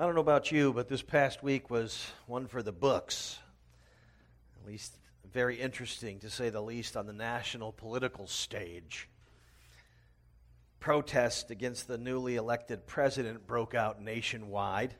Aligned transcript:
I 0.00 0.04
don't 0.04 0.14
know 0.14 0.22
about 0.22 0.50
you, 0.50 0.72
but 0.72 0.88
this 0.88 1.02
past 1.02 1.42
week 1.42 1.68
was 1.68 2.10
one 2.26 2.46
for 2.46 2.62
the 2.62 2.72
books. 2.72 3.38
At 4.58 4.66
least 4.66 4.94
very 5.30 5.60
interesting, 5.60 6.20
to 6.20 6.30
say 6.30 6.48
the 6.48 6.62
least, 6.62 6.96
on 6.96 7.04
the 7.04 7.12
national 7.12 7.72
political 7.72 8.26
stage. 8.26 9.10
Protest 10.78 11.50
against 11.50 11.86
the 11.86 11.98
newly 11.98 12.36
elected 12.36 12.86
president 12.86 13.46
broke 13.46 13.74
out 13.74 14.00
nationwide. 14.00 14.94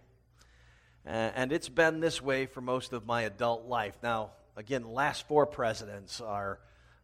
Uh, 1.06 1.30
and 1.34 1.50
it's 1.50 1.70
been 1.70 2.00
this 2.00 2.20
way 2.20 2.44
for 2.44 2.60
most 2.60 2.92
of 2.92 3.06
my 3.06 3.22
adult 3.22 3.64
life. 3.64 3.96
Now, 4.02 4.32
again, 4.54 4.84
last 4.84 5.26
four 5.26 5.46
presidents 5.46 6.20
are 6.20 6.60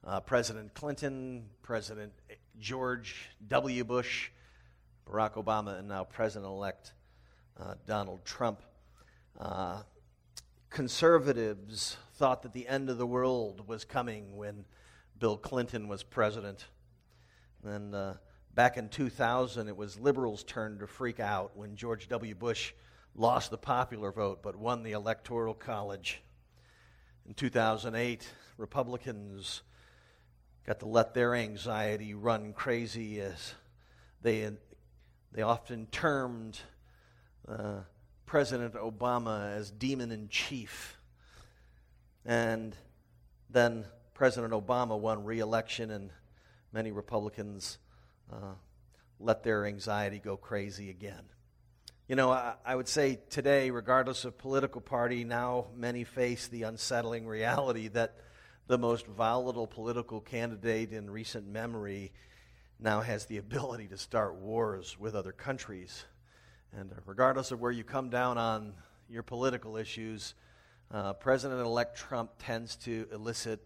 uh, 0.07 0.21
President 0.21 0.75
Clinton, 0.75 1.47
President 1.63 2.13
George 2.61 3.31
W. 3.49 3.85
Bush, 3.85 4.29
Barack 5.09 5.43
Obama, 5.43 5.79
and 5.79 5.89
now 5.89 6.05
President 6.05 6.45
elect 6.45 6.93
Donald 7.87 8.25
Trump. 8.25 8.63
Uh, 9.39 9.83
conservatives 10.71 11.97
thought 12.15 12.43
that 12.43 12.53
the 12.53 12.69
end 12.69 12.91
of 12.91 12.99
the 12.99 13.07
world 13.07 13.67
was 13.67 13.85
coming 13.85 14.37
when 14.37 14.65
Bill 15.19 15.37
Clinton 15.37 15.89
was 15.89 16.03
president. 16.03 16.67
Then 17.63 17.95
uh, 17.95 18.17
back 18.55 18.77
in 18.77 18.89
2000, 18.89 19.69
it 19.69 19.77
was 19.77 19.99
liberals' 19.99 20.45
turn 20.45 20.79
to 20.79 20.87
freak 20.87 21.21
out 21.21 21.57
when 21.57 21.77
George 21.77 22.09
W. 22.09 22.35
Bush 22.35 22.73
lost 23.15 23.51
the 23.51 23.59
popular 23.59 24.13
vote 24.13 24.43
but 24.43 24.57
won 24.57 24.83
the 24.83 24.93
Electoral 24.93 25.55
College. 25.55 26.23
In 27.27 27.35
2008, 27.35 28.29
Republicans 28.59 29.63
got 30.67 30.81
to 30.81 30.87
let 30.87 31.15
their 31.15 31.35
anxiety 31.35 32.15
run 32.15 32.53
crazy 32.53 33.21
as 33.21 33.55
they, 34.23 34.51
they 35.33 35.43
often 35.43 35.87
termed 35.87 36.61
uh, 37.49 37.81
President 38.27 38.75
Obama 38.75 39.57
as 39.57 39.71
demon 39.71 40.11
in 40.11 40.29
chief. 40.29 40.99
And 42.25 42.75
then 43.51 43.85
President 44.15 44.53
Obama 44.53 44.99
won 44.99 45.25
re 45.25 45.39
election, 45.39 45.91
and 45.91 46.11
many 46.73 46.91
Republicans 46.91 47.79
uh, 48.33 48.55
let 49.21 49.43
their 49.43 49.67
anxiety 49.67 50.19
go 50.19 50.37
crazy 50.37 50.91
again. 50.91 51.25
You 52.09 52.17
know, 52.17 52.31
I, 52.31 52.55
I, 52.65 52.77
would 52.77 52.89
say 52.89 53.19
today, 53.31 53.71
regardless 53.71 54.25
of 54.25 54.39
political 54.39 54.81
party, 54.81 55.25
now 55.25 55.67
many 55.75 56.05
face 56.05 56.49
the 56.49 56.63
unsettling 56.65 57.27
reality 57.27 57.89
that 57.89 58.17
the 58.69 58.79
most 58.79 59.07
volatile 59.07 59.67
political 59.67 60.21
candidate 60.21 60.93
in 60.93 61.11
recent 61.11 61.47
memory 61.47 62.13
now 62.79 63.01
has 63.01 63.27
the 63.27 63.39
ability 63.39 63.89
to 63.89 63.97
start 63.97 64.37
wars 64.37 64.97
with 64.99 65.15
other 65.15 65.33
countries. 65.33 66.05
And 66.73 66.93
regardless 67.07 67.51
of 67.51 67.61
where 67.61 67.73
you 67.73 67.85
come 67.85 68.11
down 68.11 68.39
on 68.39 68.75
your 69.09 69.23
political 69.23 69.77
issues, 69.77 70.35
uh, 70.91 71.13
President 71.15 71.61
elect 71.61 71.97
Trump 71.97 72.31
tends 72.39 72.77
to 72.77 73.09
elicit 73.13 73.61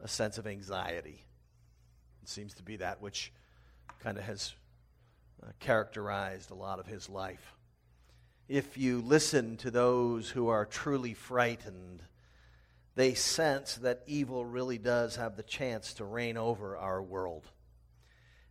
a 0.00 0.08
sense 0.08 0.38
of 0.38 0.46
anxiety. 0.46 1.24
It 2.22 2.28
seems 2.28 2.54
to 2.54 2.62
be 2.62 2.76
that 2.76 3.00
which 3.00 3.32
kind 4.00 4.18
of 4.18 4.24
has 4.24 4.54
uh, 5.42 5.50
characterized 5.60 6.50
a 6.50 6.54
lot 6.54 6.78
of 6.78 6.86
his 6.86 7.08
life. 7.08 7.54
If 8.48 8.76
you 8.76 9.00
listen 9.00 9.56
to 9.58 9.70
those 9.70 10.28
who 10.28 10.48
are 10.48 10.66
truly 10.66 11.14
frightened, 11.14 12.02
they 12.94 13.14
sense 13.14 13.76
that 13.76 14.02
evil 14.06 14.44
really 14.44 14.78
does 14.78 15.16
have 15.16 15.36
the 15.36 15.42
chance 15.42 15.94
to 15.94 16.04
reign 16.04 16.36
over 16.36 16.76
our 16.76 17.02
world. 17.02 17.46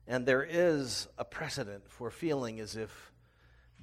And 0.08 0.26
there 0.26 0.44
is 0.50 1.08
a 1.18 1.26
precedent 1.26 1.90
for 1.90 2.10
feeling 2.10 2.60
as 2.60 2.76
if 2.76 3.11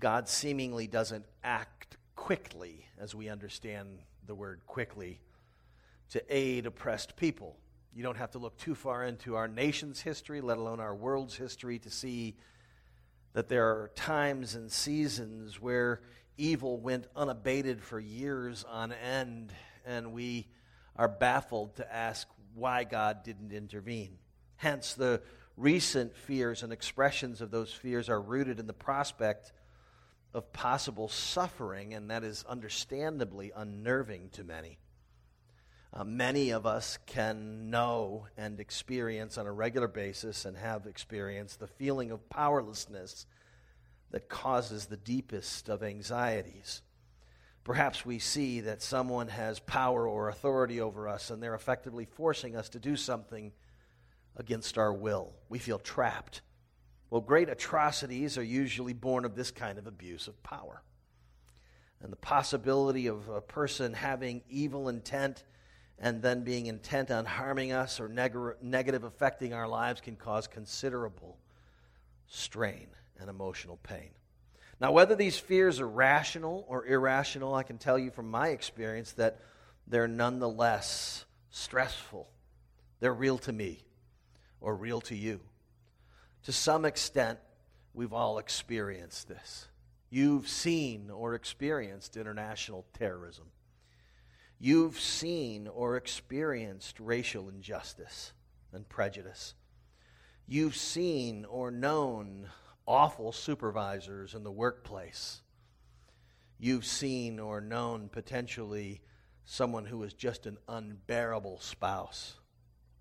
God 0.01 0.29
seemingly 0.29 0.87
doesn't 0.87 1.25
act 1.43 1.97
quickly, 2.15 2.87
as 2.99 3.15
we 3.15 3.29
understand 3.29 3.99
the 4.27 4.35
word 4.35 4.61
quickly, 4.67 5.21
to 6.11 6.23
aid 6.29 6.67
oppressed 6.67 7.17
people. 7.17 7.57
You 7.95 8.03
don't 8.03 8.17
have 8.17 8.31
to 8.33 8.39
look 8.39 8.57
too 8.59 8.75
far 8.75 9.05
into 9.05 9.35
our 9.35 9.49
nation's 9.49 10.01
history, 10.01 10.41
let 10.41 10.59
alone 10.59 10.79
our 10.79 10.95
world's 10.95 11.35
history, 11.35 11.79
to 11.81 11.91
see 11.91 12.37
that 13.33 13.49
there 13.49 13.67
are 13.67 13.91
times 13.97 14.55
and 14.55 14.71
seasons 14.71 15.61
where 15.61 16.01
evil 16.37 16.79
went 16.79 17.07
unabated 17.17 17.83
for 17.83 17.99
years 17.99 18.65
on 18.69 18.93
end, 18.93 19.53
and 19.85 20.13
we 20.13 20.47
are 20.95 21.09
baffled 21.09 21.75
to 21.77 21.95
ask 21.95 22.29
why 22.55 22.85
God 22.85 23.25
didn't 23.25 23.53
intervene. 23.53 24.19
Hence, 24.57 24.95
the 24.95 25.23
recent 25.57 26.17
fears 26.17 26.63
and 26.63 26.73
expressions 26.73 27.41
of 27.41 27.51
those 27.51 27.73
fears 27.73 28.09
are 28.09 28.21
rooted 28.21 28.61
in 28.61 28.67
the 28.67 28.73
prospect 28.73 29.53
of 30.35 30.53
possible 30.53 31.09
suffering, 31.09 31.95
and 31.95 32.11
that 32.11 32.25
is 32.25 32.45
understandably 32.49 33.53
unnerving 33.55 34.31
to 34.31 34.45
many. 34.45 34.79
Uh, 35.93 36.05
many 36.05 36.51
of 36.51 36.67
us 36.67 36.99
can 37.07 37.71
know 37.71 38.27
and 38.37 38.61
experience 38.61 39.39
on 39.39 39.47
a 39.47 39.53
regular 39.53 39.89
basis 39.89 40.45
and 40.45 40.57
have 40.57 40.87
experienced 40.87 41.61
the 41.61 41.67
feeling 41.67 42.11
of 42.11 42.29
powerlessness 42.29 43.27
that 44.11 44.29
causes 44.29 44.87
the 44.87 44.97
deepest 44.99 45.69
of 45.69 45.83
anxieties. 45.83 46.83
Perhaps 47.65 48.05
we 48.05 48.19
see 48.19 48.61
that 48.61 48.83
someone 48.83 49.29
has 49.29 49.61
power 49.61 50.07
or 50.07 50.29
authority 50.29 50.81
over 50.81 51.09
us 51.09 51.31
and 51.31 51.43
they're 51.43 51.55
effectively 51.55 52.05
forcing 52.05 52.57
us 52.57 52.69
to 52.71 52.79
do 52.79 52.97
something 52.97 53.53
against 54.37 54.79
our 54.79 54.93
will. 54.93 55.35
We 55.49 55.59
feel 55.59 55.79
trapped. 55.79 56.43
Well, 57.11 57.21
great 57.21 57.49
atrocities 57.49 58.37
are 58.37 58.43
usually 58.43 58.93
born 58.93 59.25
of 59.25 59.35
this 59.35 59.51
kind 59.51 59.79
of 59.79 59.87
abuse 59.87 60.29
of 60.29 60.43
power. 60.43 60.83
And 62.03 62.13
the 62.13 62.17
possibility 62.17 63.07
of 63.07 63.29
a 63.29 63.41
person 63.41 63.95
having 63.95 64.43
evil 64.49 64.89
intent 64.89 65.45
and 65.99 66.23
then 66.23 66.45
being 66.45 66.67
intent 66.67 67.11
on 67.11 67.25
harming 67.25 67.73
us 67.73 67.99
or 67.99 68.09
neg- 68.09 68.37
negative 68.63 69.05
affecting 69.05 69.53
our 69.53 69.67
lives 69.67 70.01
can 70.01 70.15
cause 70.15 70.47
considerable 70.47 71.39
strain 72.29 72.87
and 73.19 73.29
emotional 73.29 73.79
pain. 73.83 74.11
Now, 74.81 74.93
whether 74.93 75.17
these 75.17 75.37
fears 75.37 75.81
are 75.81 75.89
rational 75.89 76.65
or 76.69 76.87
irrational, 76.87 77.55
I 77.55 77.65
can 77.65 77.79
tell 77.79 77.99
you 77.99 78.13
from 78.13 78.31
my 78.31 78.49
experience 78.49 79.13
that 79.13 79.41
they're 79.89 80.07
nonetheless 80.07 81.25
stressful. 81.51 82.29
They're 83.01 83.15
real 83.15 83.39
to 83.39 83.53
me 83.53 83.81
or 84.61 84.77
real 84.77 85.01
to 85.03 85.17
you. 85.17 85.41
To 86.49 86.53
some 86.55 86.87
extent, 86.87 87.39
we've 87.93 88.15
all 88.15 88.39
experienced 88.39 89.29
this. 89.29 89.69
You've 90.09 90.49
seen 90.49 91.11
or 91.11 91.35
experienced 91.35 92.17
international 92.17 92.87
terrorism. 92.95 93.45
You've 94.59 94.99
seen 94.99 95.69
or 95.69 95.99
experienced 95.99 97.01
racial 97.01 97.51
injustice 97.51 98.33
and 98.73 98.89
prejudice. 98.89 99.53
You've 100.47 100.75
seen 100.75 101.45
or 101.45 101.71
known 101.71 102.49
awful 102.87 103.33
supervisors 103.33 104.33
in 104.33 104.43
the 104.43 104.51
workplace. 104.51 105.43
You've 106.59 106.87
seen 106.87 107.39
or 107.41 107.61
known 107.61 108.09
potentially 108.09 109.03
someone 109.45 109.85
who 109.85 110.03
is 110.03 110.15
just 110.15 110.47
an 110.47 110.57
unbearable 110.67 111.61
spouse, 111.61 112.41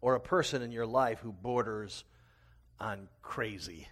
or 0.01 0.15
a 0.15 0.19
person 0.19 0.61
in 0.61 0.73
your 0.73 0.85
life 0.85 1.19
who 1.19 1.31
borders 1.31 2.03
on 2.79 3.07
crazy. 3.21 3.87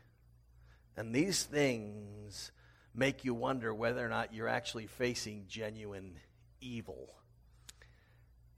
And 0.97 1.13
these 1.13 1.43
things 1.43 2.51
make 2.93 3.25
you 3.25 3.33
wonder 3.33 3.73
whether 3.73 4.05
or 4.05 4.09
not 4.09 4.33
you're 4.33 4.47
actually 4.47 4.87
facing 4.87 5.45
genuine 5.47 6.17
evil. 6.61 7.13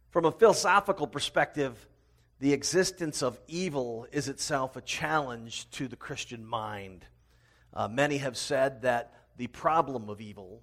From 0.09 0.25
a 0.25 0.31
philosophical 0.31 1.07
perspective, 1.07 1.87
the 2.39 2.53
existence 2.53 3.23
of 3.23 3.39
evil 3.47 4.07
is 4.11 4.27
itself 4.27 4.75
a 4.75 4.81
challenge 4.81 5.69
to 5.71 5.87
the 5.87 5.95
Christian 5.95 6.45
mind. 6.45 7.05
Uh, 7.73 7.87
many 7.87 8.17
have 8.17 8.37
said 8.37 8.83
that 8.83 9.13
the 9.37 9.47
problem 9.47 10.09
of 10.09 10.21
evil, 10.21 10.61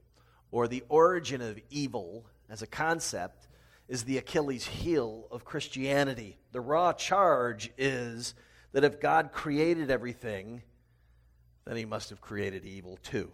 or 0.51 0.69
the 0.69 0.85
origin 0.89 1.41
of 1.41 1.59
evil 1.71 2.27
as 2.49 2.63
a 2.63 2.67
concept, 2.67 3.49
is 3.89 4.05
the 4.05 4.19
Achilles 4.19 4.67
heel 4.67 5.27
of 5.31 5.45
Christianity. 5.45 6.39
The 6.53 6.61
raw 6.61 6.93
charge 6.93 7.71
is 7.77 8.35
that 8.75 8.85
if 8.85 9.01
God 9.01 9.31
created 9.33 9.89
everything, 9.89 10.61
then 11.65 11.77
he 11.77 11.85
must 11.85 12.11
have 12.11 12.21
created 12.21 12.67
evil 12.67 12.99
too. 13.03 13.33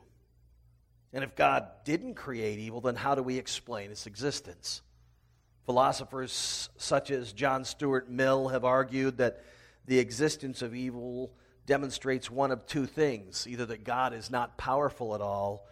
And 1.15 1.25
if 1.25 1.35
God 1.35 1.67
didn't 1.85 2.15
create 2.15 2.59
evil, 2.59 2.83
then 2.83 2.95
how 2.95 3.15
do 3.15 3.23
we 3.23 3.39
explain 3.39 3.91
its 3.91 4.07
existence? 4.07 4.83
Philosophers 5.65 6.69
such 6.77 7.11
as 7.11 7.33
John 7.33 7.65
Stuart 7.65 8.11
Mill 8.11 8.49
have 8.49 8.67
argued 8.67 9.17
that 9.17 9.43
the 9.87 9.99
existence 9.99 10.61
of 10.61 10.75
evil 10.75 11.33
demonstrates 11.65 12.31
one 12.31 12.53
of 12.53 12.67
two 12.67 12.85
things 12.85 13.47
either 13.49 13.65
that 13.65 13.83
God 13.83 14.13
is 14.13 14.31
not 14.31 14.59
powerful 14.59 15.15
at 15.15 15.23
all, 15.23 15.67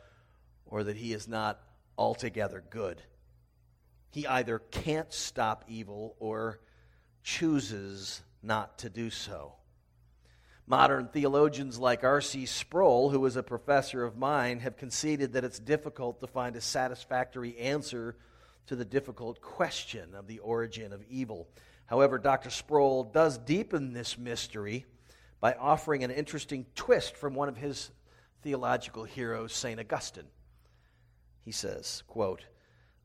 or 0.65 0.83
that 0.85 0.97
he 0.97 1.13
is 1.13 1.29
not 1.29 1.61
altogether 1.99 2.65
good. 2.71 3.03
He 4.13 4.27
either 4.27 4.61
can't 4.61 5.13
stop 5.13 5.67
evil 5.69 6.17
or 6.19 6.61
chooses 7.23 8.23
not 8.43 8.79
to 8.79 8.89
do 8.89 9.11
so. 9.11 9.58
Modern 10.71 11.09
theologians 11.09 11.79
like 11.79 12.05
R.C. 12.05 12.45
Sproul, 12.45 13.09
who 13.09 13.21
was 13.21 13.37
a 13.37 13.43
professor 13.43 14.05
of 14.05 14.19
mine, 14.19 14.61
have 14.61 14.77
conceded 14.77 15.33
that 15.33 15.45
it's 15.45 15.59
difficult 15.59 16.21
to 16.21 16.27
find 16.27 16.57
a 16.57 16.61
satisfactory 16.61 17.57
answer 17.57 18.17
to 18.67 18.77
the 18.77 18.85
difficult 18.85 19.41
question 19.41 20.15
of 20.15 20.27
the 20.27 20.41
origin 20.41 20.93
of 20.93 21.03
evil. 21.09 21.49
However, 21.87 22.19
Dr. 22.19 22.51
Sproul 22.51 23.05
does 23.05 23.39
deepen 23.39 23.95
this 23.95 24.19
mystery 24.19 24.85
by 25.41 25.55
offering 25.55 26.05
an 26.05 26.11
interesting 26.11 26.67
twist 26.75 27.17
from 27.17 27.35
one 27.35 27.49
of 27.49 27.57
his 27.57 27.91
theological 28.43 29.05
heroes, 29.05 29.55
St. 29.55 29.81
Augustine. 29.81 30.29
He 31.47 31.53
says, 31.53 32.03
quote, 32.09 32.45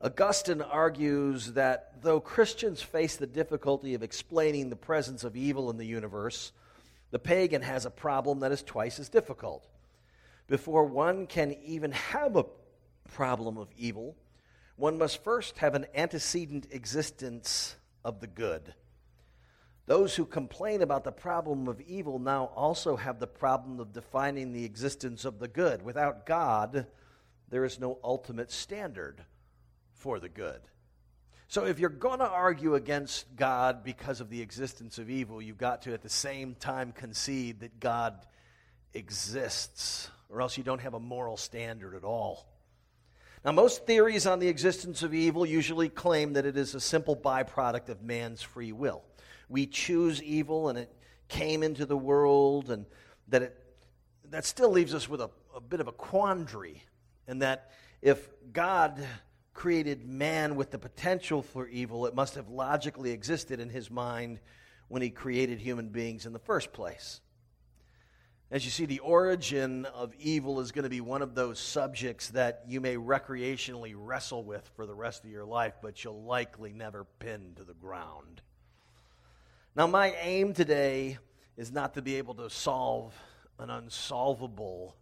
Augustine 0.02 0.60
argues 0.60 1.54
that 1.54 2.02
though 2.02 2.20
Christians 2.20 2.82
face 2.82 3.16
the 3.16 3.26
difficulty 3.26 3.94
of 3.94 4.02
explaining 4.02 4.68
the 4.68 4.76
presence 4.76 5.24
of 5.24 5.34
evil 5.34 5.70
in 5.70 5.78
the 5.78 5.86
universe, 5.86 6.52
the 7.14 7.20
pagan 7.20 7.62
has 7.62 7.86
a 7.86 7.90
problem 7.92 8.40
that 8.40 8.50
is 8.50 8.64
twice 8.64 8.98
as 8.98 9.08
difficult. 9.08 9.68
Before 10.48 10.84
one 10.84 11.28
can 11.28 11.52
even 11.64 11.92
have 11.92 12.34
a 12.34 12.46
problem 13.12 13.56
of 13.56 13.68
evil, 13.76 14.16
one 14.74 14.98
must 14.98 15.22
first 15.22 15.58
have 15.58 15.76
an 15.76 15.86
antecedent 15.94 16.66
existence 16.72 17.76
of 18.04 18.18
the 18.18 18.26
good. 18.26 18.74
Those 19.86 20.16
who 20.16 20.26
complain 20.26 20.82
about 20.82 21.04
the 21.04 21.12
problem 21.12 21.68
of 21.68 21.80
evil 21.82 22.18
now 22.18 22.46
also 22.46 22.96
have 22.96 23.20
the 23.20 23.28
problem 23.28 23.78
of 23.78 23.92
defining 23.92 24.52
the 24.52 24.64
existence 24.64 25.24
of 25.24 25.38
the 25.38 25.46
good. 25.46 25.82
Without 25.82 26.26
God, 26.26 26.88
there 27.48 27.64
is 27.64 27.78
no 27.78 28.00
ultimate 28.02 28.50
standard 28.50 29.24
for 29.92 30.18
the 30.18 30.28
good. 30.28 30.62
So 31.48 31.66
if 31.66 31.78
you're 31.78 31.90
going 31.90 32.18
to 32.18 32.28
argue 32.28 32.74
against 32.74 33.36
God 33.36 33.84
because 33.84 34.20
of 34.20 34.30
the 34.30 34.40
existence 34.40 34.98
of 34.98 35.10
evil, 35.10 35.40
you've 35.40 35.58
got 35.58 35.82
to 35.82 35.92
at 35.92 36.02
the 36.02 36.08
same 36.08 36.54
time 36.54 36.92
concede 36.92 37.60
that 37.60 37.78
God 37.80 38.14
exists, 38.92 40.10
or 40.28 40.40
else 40.40 40.56
you 40.56 40.64
don't 40.64 40.80
have 40.80 40.94
a 40.94 41.00
moral 41.00 41.36
standard 41.36 41.94
at 41.94 42.04
all. 42.04 42.46
Now, 43.44 43.52
most 43.52 43.86
theories 43.86 44.26
on 44.26 44.38
the 44.38 44.48
existence 44.48 45.02
of 45.02 45.12
evil 45.12 45.44
usually 45.44 45.90
claim 45.90 46.32
that 46.32 46.46
it 46.46 46.56
is 46.56 46.74
a 46.74 46.80
simple 46.80 47.14
byproduct 47.14 47.90
of 47.90 48.02
man's 48.02 48.40
free 48.40 48.72
will. 48.72 49.02
We 49.48 49.66
choose 49.66 50.22
evil 50.22 50.70
and 50.70 50.78
it 50.78 50.90
came 51.28 51.62
into 51.62 51.84
the 51.84 51.96
world, 51.96 52.70
and 52.70 52.86
that 53.28 53.42
it 53.42 53.60
that 54.30 54.44
still 54.44 54.70
leaves 54.70 54.94
us 54.94 55.08
with 55.08 55.20
a, 55.20 55.30
a 55.54 55.60
bit 55.60 55.80
of 55.80 55.88
a 55.88 55.92
quandary, 55.92 56.82
and 57.28 57.42
that 57.42 57.70
if 58.02 58.28
God 58.52 59.06
created 59.54 60.06
man 60.06 60.56
with 60.56 60.70
the 60.70 60.78
potential 60.78 61.40
for 61.40 61.66
evil, 61.68 62.06
it 62.06 62.14
must 62.14 62.34
have 62.34 62.48
logically 62.48 63.12
existed 63.12 63.60
in 63.60 63.70
his 63.70 63.90
mind 63.90 64.40
when 64.88 65.00
he 65.00 65.10
created 65.10 65.60
human 65.60 65.88
beings 65.88 66.26
in 66.26 66.32
the 66.32 66.38
first 66.38 66.72
place. 66.72 67.20
As 68.50 68.64
you 68.64 68.70
see, 68.70 68.84
the 68.84 68.98
origin 68.98 69.86
of 69.86 70.12
evil 70.18 70.60
is 70.60 70.70
going 70.70 70.82
to 70.82 70.90
be 70.90 71.00
one 71.00 71.22
of 71.22 71.34
those 71.34 71.58
subjects 71.58 72.28
that 72.30 72.64
you 72.68 72.80
may 72.80 72.96
recreationally 72.96 73.94
wrestle 73.96 74.44
with 74.44 74.68
for 74.76 74.86
the 74.86 74.94
rest 74.94 75.24
of 75.24 75.30
your 75.30 75.46
life, 75.46 75.74
but 75.80 76.04
you'll 76.04 76.22
likely 76.22 76.72
never 76.72 77.04
pin 77.18 77.54
to 77.56 77.64
the 77.64 77.74
ground. 77.74 78.42
Now, 79.74 79.86
my 79.86 80.14
aim 80.20 80.52
today 80.52 81.18
is 81.56 81.72
not 81.72 81.94
to 81.94 82.02
be 82.02 82.16
able 82.16 82.34
to 82.34 82.50
solve 82.50 83.14
an 83.58 83.70
unsolvable 83.70 84.94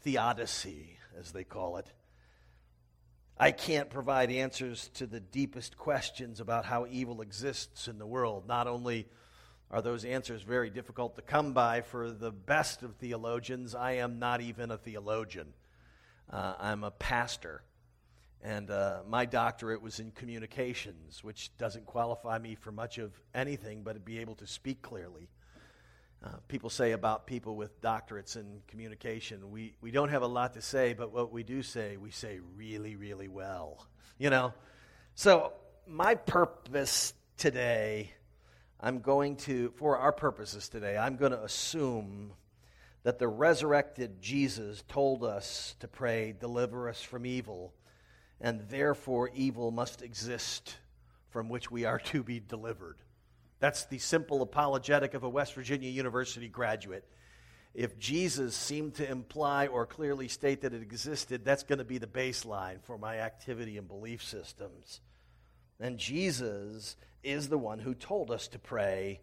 theodicy, 0.00 0.98
as 1.18 1.32
they 1.32 1.44
call 1.44 1.76
it. 1.76 1.86
I 3.42 3.50
can't 3.50 3.90
provide 3.90 4.30
answers 4.30 4.88
to 4.94 5.04
the 5.04 5.18
deepest 5.18 5.76
questions 5.76 6.38
about 6.38 6.64
how 6.64 6.86
evil 6.88 7.22
exists 7.22 7.88
in 7.88 7.98
the 7.98 8.06
world. 8.06 8.46
Not 8.46 8.68
only 8.68 9.08
are 9.68 9.82
those 9.82 10.04
answers 10.04 10.42
very 10.42 10.70
difficult 10.70 11.16
to 11.16 11.22
come 11.22 11.52
by 11.52 11.80
for 11.80 12.12
the 12.12 12.30
best 12.30 12.84
of 12.84 12.94
theologians, 12.94 13.74
I 13.74 13.94
am 13.94 14.20
not 14.20 14.42
even 14.42 14.70
a 14.70 14.78
theologian. 14.78 15.54
Uh, 16.30 16.54
I'm 16.56 16.84
a 16.84 16.92
pastor. 16.92 17.64
And 18.44 18.70
uh, 18.70 19.00
my 19.08 19.24
doctorate 19.24 19.82
was 19.82 19.98
in 19.98 20.12
communications, 20.12 21.24
which 21.24 21.50
doesn't 21.58 21.84
qualify 21.84 22.38
me 22.38 22.54
for 22.54 22.70
much 22.70 22.98
of 22.98 23.10
anything 23.34 23.82
but 23.82 23.94
to 23.94 23.98
be 23.98 24.20
able 24.20 24.36
to 24.36 24.46
speak 24.46 24.82
clearly. 24.82 25.28
Uh, 26.24 26.28
people 26.46 26.70
say 26.70 26.92
about 26.92 27.26
people 27.26 27.56
with 27.56 27.80
doctorates 27.80 28.36
in 28.36 28.62
communication, 28.68 29.50
we, 29.50 29.74
we 29.80 29.90
don't 29.90 30.10
have 30.10 30.22
a 30.22 30.26
lot 30.26 30.54
to 30.54 30.62
say, 30.62 30.92
but 30.92 31.12
what 31.12 31.32
we 31.32 31.42
do 31.42 31.62
say, 31.62 31.96
we 31.96 32.12
say 32.12 32.38
really, 32.56 32.94
really 32.94 33.26
well. 33.26 33.84
You 34.18 34.30
know? 34.30 34.54
So, 35.16 35.52
my 35.86 36.14
purpose 36.14 37.12
today, 37.36 38.12
I'm 38.78 39.00
going 39.00 39.36
to, 39.36 39.72
for 39.76 39.98
our 39.98 40.12
purposes 40.12 40.68
today, 40.68 40.96
I'm 40.96 41.16
going 41.16 41.32
to 41.32 41.42
assume 41.42 42.32
that 43.02 43.18
the 43.18 43.26
resurrected 43.26 44.22
Jesus 44.22 44.84
told 44.88 45.24
us 45.24 45.74
to 45.80 45.88
pray, 45.88 46.34
deliver 46.38 46.88
us 46.88 47.02
from 47.02 47.26
evil, 47.26 47.74
and 48.40 48.60
therefore 48.68 49.30
evil 49.34 49.72
must 49.72 50.02
exist 50.02 50.76
from 51.30 51.48
which 51.48 51.68
we 51.68 51.84
are 51.84 51.98
to 51.98 52.22
be 52.22 52.38
delivered. 52.38 52.98
That's 53.62 53.84
the 53.84 53.98
simple 53.98 54.42
apologetic 54.42 55.14
of 55.14 55.22
a 55.22 55.28
West 55.28 55.54
Virginia 55.54 55.88
University 55.88 56.48
graduate. 56.48 57.04
If 57.74 57.96
Jesus 57.96 58.56
seemed 58.56 58.96
to 58.96 59.08
imply 59.08 59.68
or 59.68 59.86
clearly 59.86 60.26
state 60.26 60.62
that 60.62 60.74
it 60.74 60.82
existed, 60.82 61.44
that's 61.44 61.62
going 61.62 61.78
to 61.78 61.84
be 61.84 61.98
the 61.98 62.08
baseline 62.08 62.82
for 62.82 62.98
my 62.98 63.20
activity 63.20 63.78
and 63.78 63.86
belief 63.86 64.24
systems. 64.24 65.00
And 65.78 65.96
Jesus 65.96 66.96
is 67.22 67.48
the 67.48 67.56
one 67.56 67.78
who 67.78 67.94
told 67.94 68.32
us 68.32 68.48
to 68.48 68.58
pray, 68.58 69.20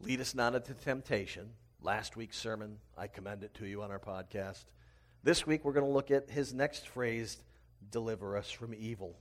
lead 0.00 0.20
us 0.20 0.34
not 0.34 0.56
into 0.56 0.74
temptation. 0.74 1.50
Last 1.80 2.16
week's 2.16 2.38
sermon, 2.38 2.78
I 2.98 3.06
commend 3.06 3.44
it 3.44 3.54
to 3.54 3.66
you 3.66 3.82
on 3.82 3.92
our 3.92 4.00
podcast. 4.00 4.64
This 5.22 5.46
week, 5.46 5.64
we're 5.64 5.74
going 5.74 5.86
to 5.86 5.92
look 5.92 6.10
at 6.10 6.28
his 6.28 6.52
next 6.52 6.88
phrase, 6.88 7.40
deliver 7.88 8.36
us 8.36 8.50
from 8.50 8.74
evil. 8.74 9.14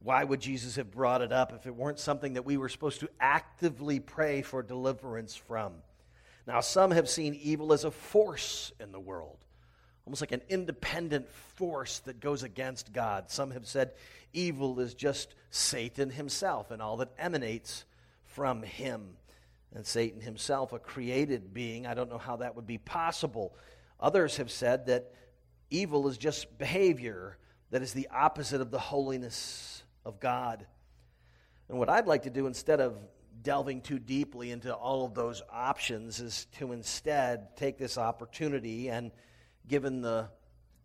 Why 0.00 0.22
would 0.22 0.40
Jesus 0.40 0.76
have 0.76 0.90
brought 0.90 1.22
it 1.22 1.32
up 1.32 1.52
if 1.52 1.66
it 1.66 1.74
weren't 1.74 1.98
something 1.98 2.34
that 2.34 2.44
we 2.44 2.56
were 2.56 2.68
supposed 2.68 3.00
to 3.00 3.10
actively 3.18 3.98
pray 4.00 4.42
for 4.42 4.62
deliverance 4.62 5.34
from? 5.34 5.72
Now, 6.46 6.60
some 6.60 6.92
have 6.92 7.08
seen 7.08 7.34
evil 7.34 7.72
as 7.72 7.84
a 7.84 7.90
force 7.90 8.72
in 8.80 8.92
the 8.92 9.00
world, 9.00 9.38
almost 10.06 10.22
like 10.22 10.32
an 10.32 10.42
independent 10.48 11.28
force 11.56 11.98
that 12.00 12.20
goes 12.20 12.42
against 12.42 12.92
God. 12.92 13.30
Some 13.30 13.50
have 13.50 13.66
said 13.66 13.92
evil 14.32 14.80
is 14.80 14.94
just 14.94 15.34
Satan 15.50 16.10
himself 16.10 16.70
and 16.70 16.80
all 16.80 16.96
that 16.98 17.10
emanates 17.18 17.84
from 18.24 18.62
him. 18.62 19.16
And 19.74 19.84
Satan 19.84 20.20
himself, 20.20 20.72
a 20.72 20.78
created 20.78 21.52
being, 21.52 21.86
I 21.86 21.94
don't 21.94 22.08
know 22.08 22.18
how 22.18 22.36
that 22.36 22.56
would 22.56 22.66
be 22.66 22.78
possible. 22.78 23.54
Others 24.00 24.38
have 24.38 24.50
said 24.50 24.86
that 24.86 25.12
evil 25.70 26.08
is 26.08 26.16
just 26.16 26.56
behavior 26.56 27.36
that 27.70 27.82
is 27.82 27.92
the 27.92 28.08
opposite 28.08 28.60
of 28.60 28.70
the 28.70 28.78
holiness 28.78 29.77
of 30.08 30.18
God. 30.18 30.66
And 31.68 31.78
what 31.78 31.88
I'd 31.88 32.06
like 32.06 32.22
to 32.22 32.30
do 32.30 32.46
instead 32.46 32.80
of 32.80 32.96
delving 33.42 33.82
too 33.82 33.98
deeply 33.98 34.50
into 34.50 34.74
all 34.74 35.04
of 35.04 35.14
those 35.14 35.42
options 35.52 36.18
is 36.18 36.46
to 36.58 36.72
instead 36.72 37.56
take 37.56 37.78
this 37.78 37.98
opportunity 37.98 38.88
and 38.88 39.12
given 39.68 40.00
the, 40.00 40.28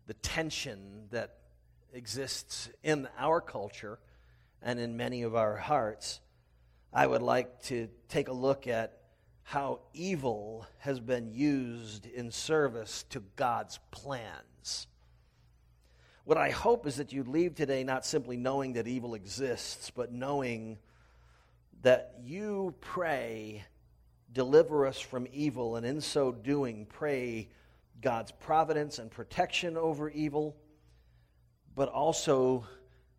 the 0.06 0.14
tension 0.14 1.06
that 1.10 1.38
exists 1.92 2.68
in 2.82 3.08
our 3.18 3.40
culture 3.40 3.98
and 4.62 4.78
in 4.78 4.96
many 4.96 5.22
of 5.22 5.34
our 5.34 5.56
hearts, 5.56 6.20
I 6.92 7.06
would 7.06 7.22
like 7.22 7.62
to 7.64 7.88
take 8.08 8.28
a 8.28 8.32
look 8.32 8.66
at 8.66 9.00
how 9.42 9.80
evil 9.94 10.66
has 10.78 11.00
been 11.00 11.32
used 11.32 12.06
in 12.06 12.30
service 12.30 13.04
to 13.10 13.22
God's 13.36 13.78
plans. 13.90 14.86
What 16.24 16.38
I 16.38 16.48
hope 16.48 16.86
is 16.86 16.96
that 16.96 17.12
you 17.12 17.22
leave 17.22 17.54
today 17.54 17.84
not 17.84 18.06
simply 18.06 18.38
knowing 18.38 18.72
that 18.74 18.86
evil 18.86 19.14
exists, 19.14 19.90
but 19.90 20.10
knowing 20.10 20.78
that 21.82 22.14
you 22.22 22.74
pray, 22.80 23.62
deliver 24.32 24.86
us 24.86 24.98
from 24.98 25.28
evil, 25.34 25.76
and 25.76 25.84
in 25.84 26.00
so 26.00 26.32
doing, 26.32 26.86
pray 26.86 27.50
God's 28.00 28.32
providence 28.32 28.98
and 28.98 29.10
protection 29.10 29.76
over 29.76 30.08
evil, 30.08 30.56
but 31.74 31.90
also 31.90 32.64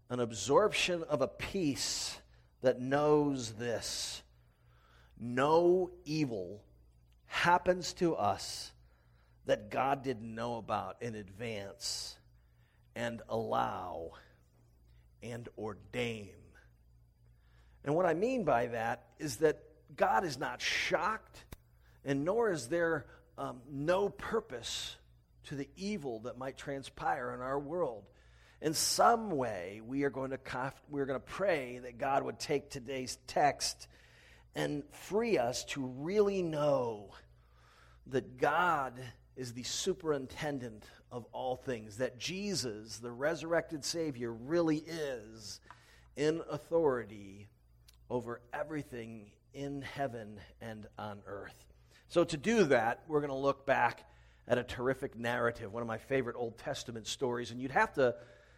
an 0.10 0.20
absorption 0.20 1.04
of 1.04 1.22
a 1.22 1.28
peace 1.28 2.18
that 2.64 2.82
knows 2.82 3.52
this. 3.54 4.24
No 5.20 5.92
evil 6.06 6.64
happens 7.28 7.94
to 7.94 8.16
us 8.16 8.72
that 9.46 9.70
God 9.70 10.04
didn't 10.04 10.34
know 10.34 10.58
about 10.58 10.98
in 11.02 11.14
advance 11.14 12.18
and 12.96 13.22
allow 13.30 14.12
and 15.22 15.48
ordain. 15.58 16.30
And 17.84 17.96
what 17.96 18.06
I 18.06 18.14
mean 18.14 18.44
by 18.44 18.68
that 18.68 19.06
is 19.20 19.38
that 19.38 19.60
God 19.96 20.26
is 20.26 20.40
not 20.40 20.62
shocked, 20.62 21.46
and 22.04 22.26
nor 22.26 22.52
is 22.52 22.68
there 22.68 23.06
um, 23.38 23.62
no 23.70 24.10
purpose 24.10 24.96
to 25.46 25.56
the 25.56 25.70
evil 25.76 26.20
that 26.22 26.38
might 26.38 26.58
transpire 26.58 27.34
in 27.34 27.42
our 27.42 27.60
world. 27.60 28.04
In 28.62 28.74
some 28.74 29.30
way, 29.32 29.82
we 29.86 30.04
are 30.04 30.10
going 30.10 30.32
to 30.32 30.74
we 30.90 31.02
are 31.02 31.06
going 31.06 31.20
to 31.20 31.26
pray 31.26 31.80
that 31.84 31.98
God 31.98 32.24
would 32.24 32.40
take 32.40 32.70
today's 32.70 33.18
text 33.28 33.88
and 34.56 34.84
free 34.92 35.38
us 35.38 35.66
to 35.66 35.86
really 35.86 36.42
know 36.42 37.12
that 38.08 38.38
God 38.38 38.94
is 39.36 39.54
the 39.54 39.64
superintendent 39.64 40.86
of 41.12 41.26
all 41.32 41.56
things, 41.56 41.98
that 41.98 42.18
Jesus, 42.20 42.98
the 42.98 43.12
resurrected 43.12 43.84
Savior, 43.86 44.32
really 44.32 44.78
is 44.78 45.60
in 46.16 46.42
authority 46.50 47.48
over 48.10 48.42
everything 48.54 49.32
in 49.54 49.82
heaven 49.82 50.40
and 50.62 50.88
on 50.98 51.22
earth. 51.28 51.66
So, 52.08 52.24
to 52.24 52.38
do 52.38 52.66
that, 52.66 53.04
we're 53.08 53.20
going 53.20 53.30
to 53.30 53.36
look 53.36 53.66
back 53.66 54.06
at 54.48 54.58
a 54.58 54.64
terrific 54.64 55.18
narrative, 55.18 55.74
one 55.74 55.82
of 55.82 55.88
my 55.88 55.98
favorite 55.98 56.36
Old 56.38 56.58
Testament 56.58 57.08
stories. 57.08 57.52
And 57.52 57.60
you'd 57.60 57.72
have 57.72 57.94
to, 57.94 58.16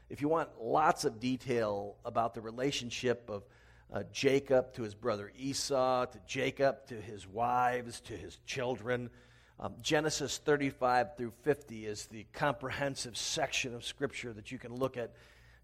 if 0.10 0.22
you 0.22 0.28
want 0.28 0.50
lots 0.60 1.06
of 1.06 1.20
detail 1.20 1.96
about 2.04 2.34
the 2.34 2.42
relationship 2.42 3.30
of 3.30 3.46
uh, 3.92 4.04
Jacob 4.12 4.74
to 4.74 4.84
his 4.84 4.96
brother 4.96 5.32
Esau, 5.38 6.06
to 6.06 6.20
Jacob 6.28 6.86
to 6.88 6.96
his 6.96 7.28
wives, 7.28 8.02
to 8.02 8.14
his 8.14 8.38
children. 8.46 9.10
Um, 9.60 9.74
Genesis 9.82 10.38
35 10.38 11.18
through 11.18 11.34
50 11.42 11.88
is 11.88 12.06
the 12.06 12.28
comprehensive 12.32 13.18
section 13.18 13.74
of 13.74 13.84
Scripture 13.84 14.32
that 14.34 14.52
you 14.52 14.60
can 14.60 14.76
look 14.76 14.98
at 14.98 15.14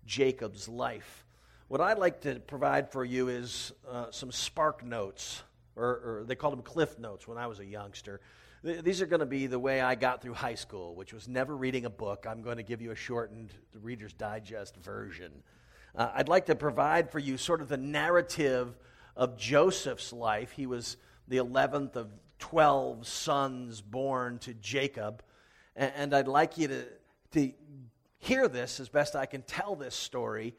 Jacob's 0.07 0.67
life. 0.67 1.23
What 1.67 1.79
I'd 1.79 1.99
like 1.99 2.21
to 2.21 2.39
provide 2.39 2.91
for 2.91 3.05
you 3.05 3.29
is 3.29 3.71
uh, 3.87 4.07
some 4.09 4.31
spark 4.31 4.83
notes, 4.83 5.43
or, 5.75 5.85
or, 5.85 6.23
they 6.25 6.33
called 6.33 6.53
them 6.53 6.63
cliff 6.63 6.97
notes 6.97 7.27
when 7.27 7.37
I 7.37 7.45
was 7.45 7.59
a 7.59 7.65
youngster. 7.65 8.19
Th- 8.65 8.81
these 8.81 8.99
are 8.99 9.05
going 9.05 9.19
to 9.19 9.27
be 9.27 9.45
the 9.45 9.59
way 9.59 9.79
I 9.79 9.93
got 9.93 10.23
through 10.23 10.33
high 10.33 10.55
school, 10.55 10.95
which 10.95 11.13
was 11.13 11.27
never 11.27 11.55
reading 11.55 11.85
a 11.85 11.89
book. 11.91 12.25
I'm 12.27 12.41
going 12.41 12.57
to 12.57 12.63
give 12.63 12.81
you 12.81 12.89
a 12.91 12.95
shortened 12.95 13.51
Reader's 13.79 14.13
Digest 14.13 14.75
version. 14.77 15.31
Uh, 15.95 16.09
I'd 16.15 16.29
like 16.29 16.47
to 16.47 16.55
provide 16.55 17.11
for 17.11 17.19
you 17.19 17.37
sort 17.37 17.61
of 17.61 17.69
the 17.69 17.77
narrative 17.77 18.75
of 19.15 19.37
Joseph's 19.37 20.11
life. 20.11 20.49
He 20.51 20.65
was 20.65 20.97
the 21.27 21.37
11th 21.37 21.95
of 21.95 22.09
12 22.43 23.07
sons 23.07 23.79
born 23.79 24.37
to 24.37 24.53
Jacob. 24.55 25.23
And, 25.77 26.13
I'd 26.13 26.27
like 26.27 26.57
you 26.57 26.67
to, 26.67 26.85
to 27.31 27.53
hear 28.19 28.49
this 28.49 28.81
as 28.81 28.89
best 28.89 29.15
I 29.15 29.25
can 29.25 29.43
tell 29.43 29.77
this 29.77 29.95
story 29.95 30.53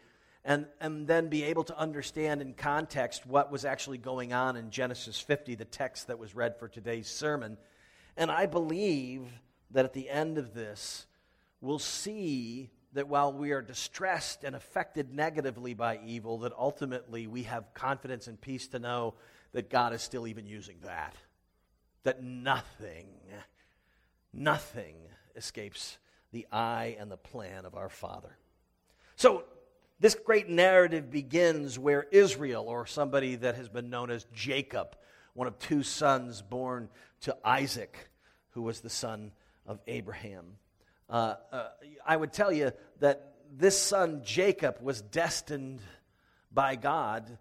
and, 0.46 0.64
and 0.80 1.06
then 1.06 1.28
be 1.28 1.44
able 1.44 1.62
to 1.64 1.78
understand 1.78 2.40
in 2.40 2.54
context 2.54 3.26
what 3.26 3.52
was 3.52 3.66
actually 3.66 3.98
going 3.98 4.32
on 4.32 4.56
in 4.56 4.70
Genesis 4.70 5.20
50, 5.20 5.56
the 5.56 5.66
text 5.66 6.06
that 6.06 6.18
was 6.18 6.34
read 6.34 6.58
for 6.58 6.68
today's 6.68 7.06
sermon. 7.06 7.58
And 8.16 8.30
I 8.30 8.46
believe 8.46 9.26
that 9.72 9.84
at 9.84 9.92
the 9.92 10.08
end 10.08 10.38
of 10.38 10.54
this, 10.54 11.04
we'll 11.60 11.78
see 11.78 12.70
that 12.94 13.08
while 13.08 13.30
we 13.30 13.52
are 13.52 13.60
distressed 13.60 14.42
and 14.42 14.56
affected 14.56 15.12
negatively 15.12 15.74
by 15.74 16.00
evil, 16.02 16.38
that 16.38 16.54
ultimately 16.58 17.26
we 17.26 17.42
have 17.42 17.74
confidence 17.74 18.26
and 18.26 18.40
peace 18.40 18.68
to 18.68 18.78
know 18.78 19.12
that 19.52 19.68
God 19.68 19.92
is 19.92 20.00
still 20.00 20.26
even 20.26 20.46
using 20.46 20.76
that. 20.82 21.14
That 22.04 22.23
nothing, 22.23 23.08
nothing 24.32 24.96
escapes 25.37 25.99
the 26.32 26.46
eye 26.52 26.96
and 26.99 27.11
the 27.11 27.16
plan 27.16 27.64
of 27.64 27.75
our 27.75 27.88
Father. 27.88 28.37
So, 29.16 29.44
this 30.00 30.14
great 30.14 30.49
narrative 30.49 31.11
begins 31.11 31.78
where 31.78 32.02
Israel, 32.11 32.64
or 32.68 32.84
somebody 32.84 33.37
that 33.37 33.54
has 33.54 33.68
been 33.68 33.90
known 33.90 34.11
as 34.11 34.26
Jacob, 34.34 34.96
one 35.34 35.46
of 35.46 35.58
two 35.58 35.82
sons 35.82 36.42
born 36.42 36.88
to 37.23 37.37
Isaac, 37.44 38.11
who 38.50 38.62
was 38.62 38.80
the 38.80 38.90
son 38.90 39.32
of 39.66 39.80
Abraham. 39.87 40.44
Uh, 41.08 41.37
uh, 41.52 41.68
I 42.04 42.16
would 42.16 42.32
tell 42.32 42.52
you 42.52 42.73
that 43.00 43.34
this 43.52 43.80
son, 43.80 44.23
Jacob, 44.25 44.78
was 44.80 45.00
destined 45.00 45.80
by 46.52 46.76
God 46.76 47.38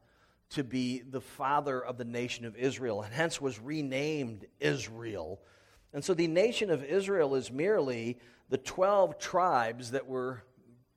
to 0.54 0.64
be 0.64 1.02
the 1.02 1.22
father 1.22 1.80
of 1.84 1.98
the 1.98 2.06
nation 2.06 2.46
of 2.46 2.56
Israel, 2.56 3.02
and 3.02 3.14
hence 3.14 3.42
was 3.42 3.60
renamed 3.60 4.46
Israel. 4.60 5.42
And 5.94 6.04
so 6.04 6.14
the 6.14 6.28
nation 6.28 6.70
of 6.70 6.84
Israel 6.84 7.36
is 7.36 7.52
merely 7.52 8.18
the 8.50 8.58
12 8.58 9.18
tribes 9.20 9.92
that 9.92 10.08
were 10.08 10.44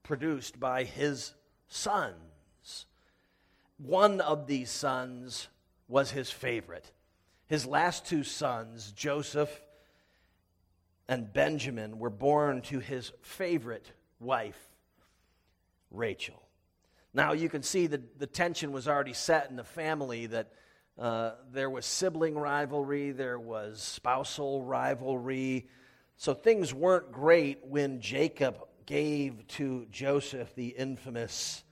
produced 0.02 0.60
by 0.60 0.84
his 0.84 1.34
sons. 1.68 2.86
One 3.78 4.20
of 4.20 4.46
these 4.46 4.70
sons 4.70 5.48
was 5.88 6.10
his 6.10 6.30
favorite. 6.30 6.92
His 7.46 7.66
last 7.66 8.06
two 8.06 8.24
sons, 8.24 8.92
Joseph 8.92 9.62
and 11.08 11.32
Benjamin 11.32 11.98
were 11.98 12.10
born 12.10 12.62
to 12.62 12.80
his 12.80 13.12
favorite 13.22 13.92
wife, 14.18 14.58
Rachel. 15.90 16.45
Now, 17.16 17.32
you 17.32 17.48
can 17.48 17.62
see 17.62 17.86
that 17.86 18.18
the 18.18 18.26
tension 18.26 18.72
was 18.72 18.86
already 18.86 19.14
set 19.14 19.48
in 19.48 19.56
the 19.56 19.64
family, 19.64 20.26
that 20.26 20.52
uh, 20.98 21.30
there 21.50 21.70
was 21.70 21.86
sibling 21.86 22.36
rivalry, 22.36 23.12
there 23.12 23.40
was 23.40 23.80
spousal 23.80 24.62
rivalry. 24.62 25.66
So 26.18 26.34
things 26.34 26.74
weren't 26.74 27.12
great 27.12 27.64
when 27.64 28.02
Jacob 28.02 28.58
gave 28.84 29.46
to 29.48 29.86
Joseph 29.90 30.54
the 30.54 30.68
infamous 30.68 31.64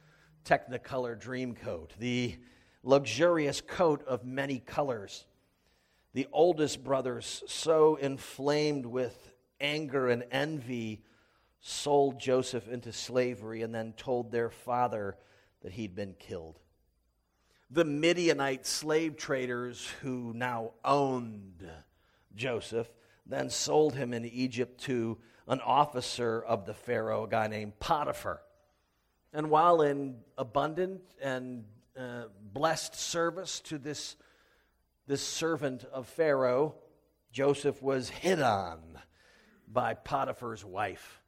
Technicolor 0.47 1.21
dream 1.21 1.55
coat, 1.55 1.93
the 1.99 2.37
luxurious 2.83 3.61
coat 3.61 4.03
of 4.07 4.25
many 4.25 4.61
colors 4.61 5.27
the 6.15 6.29
oldest 6.33 6.83
brothers, 6.83 7.43
so 7.49 7.97
inflamed 7.97 8.87
with 8.87 9.33
anger 9.61 10.09
and 10.09 10.25
envy, 10.31 11.03
sold 11.61 12.21
Joseph 12.21 12.69
into 12.69 12.93
slavery 12.93 13.63
and 13.63 13.75
then 13.75 13.93
told 13.95 14.31
their 14.31 14.49
father 14.49 15.17
that 15.65 15.73
he'd 15.73 15.97
been 15.97 16.15
killed. 16.19 16.61
The 17.71 17.85
Midianite 17.85 18.67
slave 18.67 19.17
traders 19.17 19.89
who 20.03 20.33
now 20.35 20.73
owned 20.85 21.69
Joseph 22.37 22.89
then 23.27 23.51
sold 23.51 23.95
him 23.97 24.13
in 24.13 24.27
Egypt 24.27 24.83
to 24.83 25.19
an 25.49 25.61
officer 25.61 26.43
of 26.43 26.67
the 26.67 26.75
Pharaoh, 26.75 27.25
a 27.25 27.29
guy 27.29 27.49
named 27.49 27.81
Potiphar. 27.81 28.43
And 29.33 29.51
while 29.51 29.83
in 29.83 30.19
abundant 30.39 31.01
and 31.21 31.65
uh, 31.99 32.25
blessed 32.53 32.95
service 32.95 33.61
to 33.61 33.79
this 33.79 34.17
this 35.07 35.27
servant 35.27 35.85
of 35.93 36.09
Pharaoh, 36.09 36.75
Joseph 37.31 37.83
was 37.83 38.09
hit 38.09 38.41
on 38.41 38.81
by 39.69 39.95
Potiphar's 39.95 40.65
wife. 40.65 41.21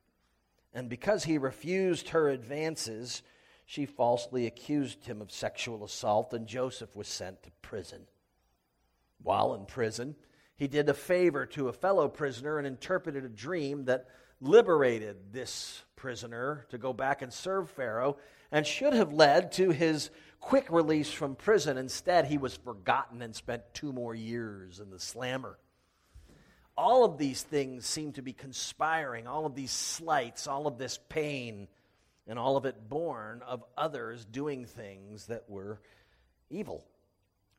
And 0.72 0.88
because 0.88 1.24
he 1.24 1.36
refused 1.36 2.10
her 2.10 2.28
advances, 2.28 3.22
she 3.66 3.84
falsely 3.84 4.46
accused 4.46 5.04
him 5.04 5.20
of 5.20 5.32
sexual 5.32 5.84
assault, 5.84 6.32
and 6.32 6.46
Joseph 6.46 6.94
was 6.94 7.08
sent 7.08 7.42
to 7.42 7.50
prison. 7.62 8.06
While 9.20 9.54
in 9.54 9.66
prison, 9.66 10.14
he 10.56 10.68
did 10.68 10.88
a 10.88 10.94
favor 10.94 11.44
to 11.46 11.68
a 11.68 11.72
fellow 11.72 12.08
prisoner 12.08 12.58
and 12.58 12.66
interpreted 12.66 13.24
a 13.24 13.28
dream 13.28 13.86
that 13.86 14.06
liberated 14.40 15.32
this 15.32 15.82
prisoner 15.96 16.64
to 16.70 16.78
go 16.78 16.92
back 16.92 17.22
and 17.22 17.32
serve 17.32 17.68
Pharaoh 17.70 18.16
and 18.52 18.64
should 18.64 18.92
have 18.92 19.12
led 19.12 19.50
to 19.52 19.70
his 19.70 20.10
quick 20.38 20.70
release 20.70 21.10
from 21.10 21.34
prison. 21.34 21.76
Instead, 21.76 22.26
he 22.26 22.38
was 22.38 22.56
forgotten 22.56 23.20
and 23.20 23.34
spent 23.34 23.62
two 23.74 23.92
more 23.92 24.14
years 24.14 24.78
in 24.78 24.90
the 24.90 25.00
slammer. 25.00 25.58
All 26.78 27.04
of 27.04 27.18
these 27.18 27.42
things 27.42 27.84
seem 27.84 28.12
to 28.12 28.22
be 28.22 28.32
conspiring, 28.32 29.26
all 29.26 29.44
of 29.44 29.56
these 29.56 29.72
slights, 29.72 30.46
all 30.46 30.68
of 30.68 30.78
this 30.78 31.00
pain, 31.08 31.66
and 32.26 32.38
all 32.38 32.56
of 32.56 32.64
it 32.64 32.88
born 32.88 33.42
of 33.46 33.64
others 33.76 34.24
doing 34.24 34.64
things 34.64 35.26
that 35.26 35.44
were 35.48 35.80
evil. 36.50 36.84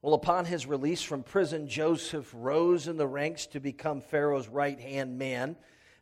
Well, 0.02 0.14
upon 0.14 0.46
his 0.46 0.68
release 0.68 1.02
from 1.02 1.24
prison, 1.24 1.68
Joseph 1.68 2.32
rose 2.34 2.88
in 2.88 2.98
the 2.98 3.08
ranks 3.08 3.48
to 3.48 3.60
become 3.60 4.02
Pharaoh's 4.02 4.48
right 4.48 4.80
hand 4.80 5.18
man. 5.18 5.56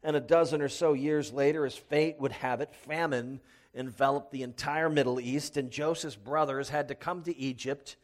And 0.03 0.15
a 0.15 0.21
dozen 0.21 0.61
or 0.61 0.69
so 0.69 0.93
years 0.93 1.31
later, 1.31 1.65
as 1.65 1.75
fate 1.75 2.17
would 2.19 2.33
have 2.33 2.61
it, 2.61 2.73
famine 2.73 3.39
enveloped 3.73 4.31
the 4.31 4.43
entire 4.43 4.89
Middle 4.89 5.19
East, 5.19 5.57
and 5.57 5.71
Joseph's 5.71 6.15
brothers 6.15 6.69
had 6.69 6.89
to 6.89 6.95
come 6.95 7.23
to 7.23 7.35
Egypt 7.35 7.95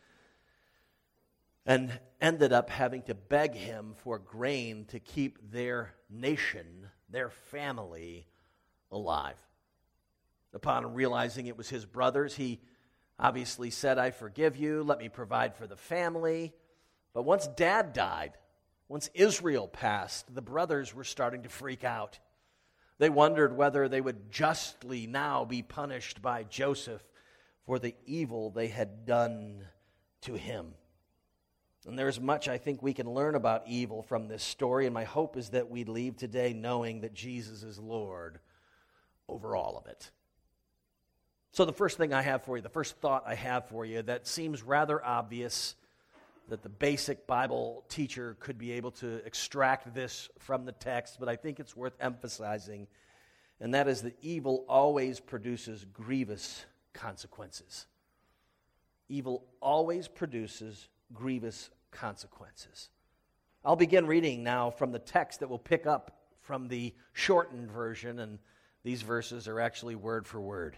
and 1.66 1.92
ended 2.20 2.52
up 2.52 2.70
having 2.70 3.04
to 3.04 3.14
beg 3.14 3.54
him 3.54 3.94
for 3.98 4.18
grain 4.18 4.86
to 4.86 5.00
keep 5.00 5.52
their 5.52 5.94
nation, 6.10 6.90
their 7.10 7.30
family, 7.30 8.26
alive. 8.92 9.38
Upon 10.54 10.94
realizing 10.94 11.48
it 11.48 11.58
was 11.58 11.70
his 11.70 11.86
brothers, 11.86 12.36
he 12.36 12.60
obviously 13.18 13.70
said, 13.70 13.98
I 13.98 14.12
forgive 14.12 14.58
you, 14.58 14.84
let 14.84 15.00
me 15.00 15.10
provide 15.10 15.56
for 15.56 15.68
the 15.68 15.78
family. 15.78 16.54
But 17.14 17.24
once 17.24 17.48
dad 17.48 17.94
died, 17.94 18.34
once 18.88 19.10
Israel 19.14 19.68
passed, 19.68 20.34
the 20.34 20.42
brothers 20.42 20.94
were 20.94 21.04
starting 21.04 21.44
to 21.44 21.50
freak 21.50 21.84
out. 21.84 22.20
They 22.98 23.10
wondered 23.10 23.56
whether 23.56 23.88
they 23.88 24.02
would 24.02 24.32
justly 24.32 25.08
now 25.08 25.46
be 25.46 25.62
punished 25.62 26.22
by 26.22 26.44
Joseph 26.44 27.04
for 27.66 27.80
the 27.80 27.96
evil 28.06 28.50
they 28.50 28.68
had 28.68 29.06
done 29.06 29.66
to 30.22 30.34
him. 30.34 30.74
And 31.88 31.98
there's 31.98 32.20
much 32.20 32.48
I 32.48 32.58
think 32.58 32.84
we 32.84 32.94
can 32.94 33.10
learn 33.10 33.36
about 33.36 33.64
evil 33.66 34.04
from 34.04 34.28
this 34.28 34.44
story, 34.44 34.86
and 34.86 34.94
my 34.94 35.04
hope 35.04 35.36
is 35.36 35.50
that 35.50 35.70
we 35.70 35.84
leave 35.84 36.16
today 36.16 36.54
knowing 36.54 37.02
that 37.02 37.14
Jesus 37.14 37.64
is 37.64 37.80
Lord 37.80 38.40
over 39.28 39.56
all 39.56 39.78
of 39.78 39.90
it. 39.90 40.12
So, 41.54 41.66
the 41.66 41.74
first 41.74 41.98
thing 41.98 42.14
I 42.14 42.22
have 42.22 42.44
for 42.44 42.56
you, 42.56 42.64
the 42.64 42.70
first 42.70 42.96
thought 42.98 43.24
I 43.28 43.36
have 43.36 43.68
for 43.68 43.86
you 43.86 44.02
that 44.04 44.26
seems 44.26 44.64
rather 44.64 45.04
obvious, 45.04 45.76
that 46.48 46.64
the 46.64 46.70
basic 46.70 47.28
Bible 47.28 47.84
teacher 47.90 48.38
could 48.40 48.58
be 48.58 48.72
able 48.74 48.92
to 48.92 49.26
extract 49.26 49.94
this 49.94 50.30
from 50.40 50.66
the 50.66 50.72
text, 50.72 51.18
but 51.20 51.28
I 51.30 51.36
think 51.36 51.60
it's 51.60 51.76
worth 51.76 51.94
emphasizing, 52.00 52.88
and 53.60 53.74
that 53.74 53.88
is 53.88 54.02
that 54.04 54.18
evil 54.22 54.66
always 54.68 55.20
produces 55.20 55.86
grievous 55.94 56.66
consequences. 56.94 57.86
Evil 59.10 59.46
always 59.62 60.08
produces 60.08 60.88
grievous 61.14 61.70
consequences. 61.92 62.90
I'll 63.64 63.76
begin 63.76 64.08
reading 64.08 64.42
now 64.42 64.72
from 64.72 64.92
the 64.92 65.00
text 65.00 65.42
that 65.42 65.50
we'll 65.50 65.60
pick 65.60 65.86
up 65.86 66.18
from 66.42 66.70
the 66.70 66.94
shortened 67.14 67.70
version, 67.70 68.20
and 68.20 68.40
these 68.84 69.02
verses 69.02 69.50
are 69.50 69.60
actually 69.60 69.96
word 69.96 70.26
for 70.26 70.40
word. 70.40 70.78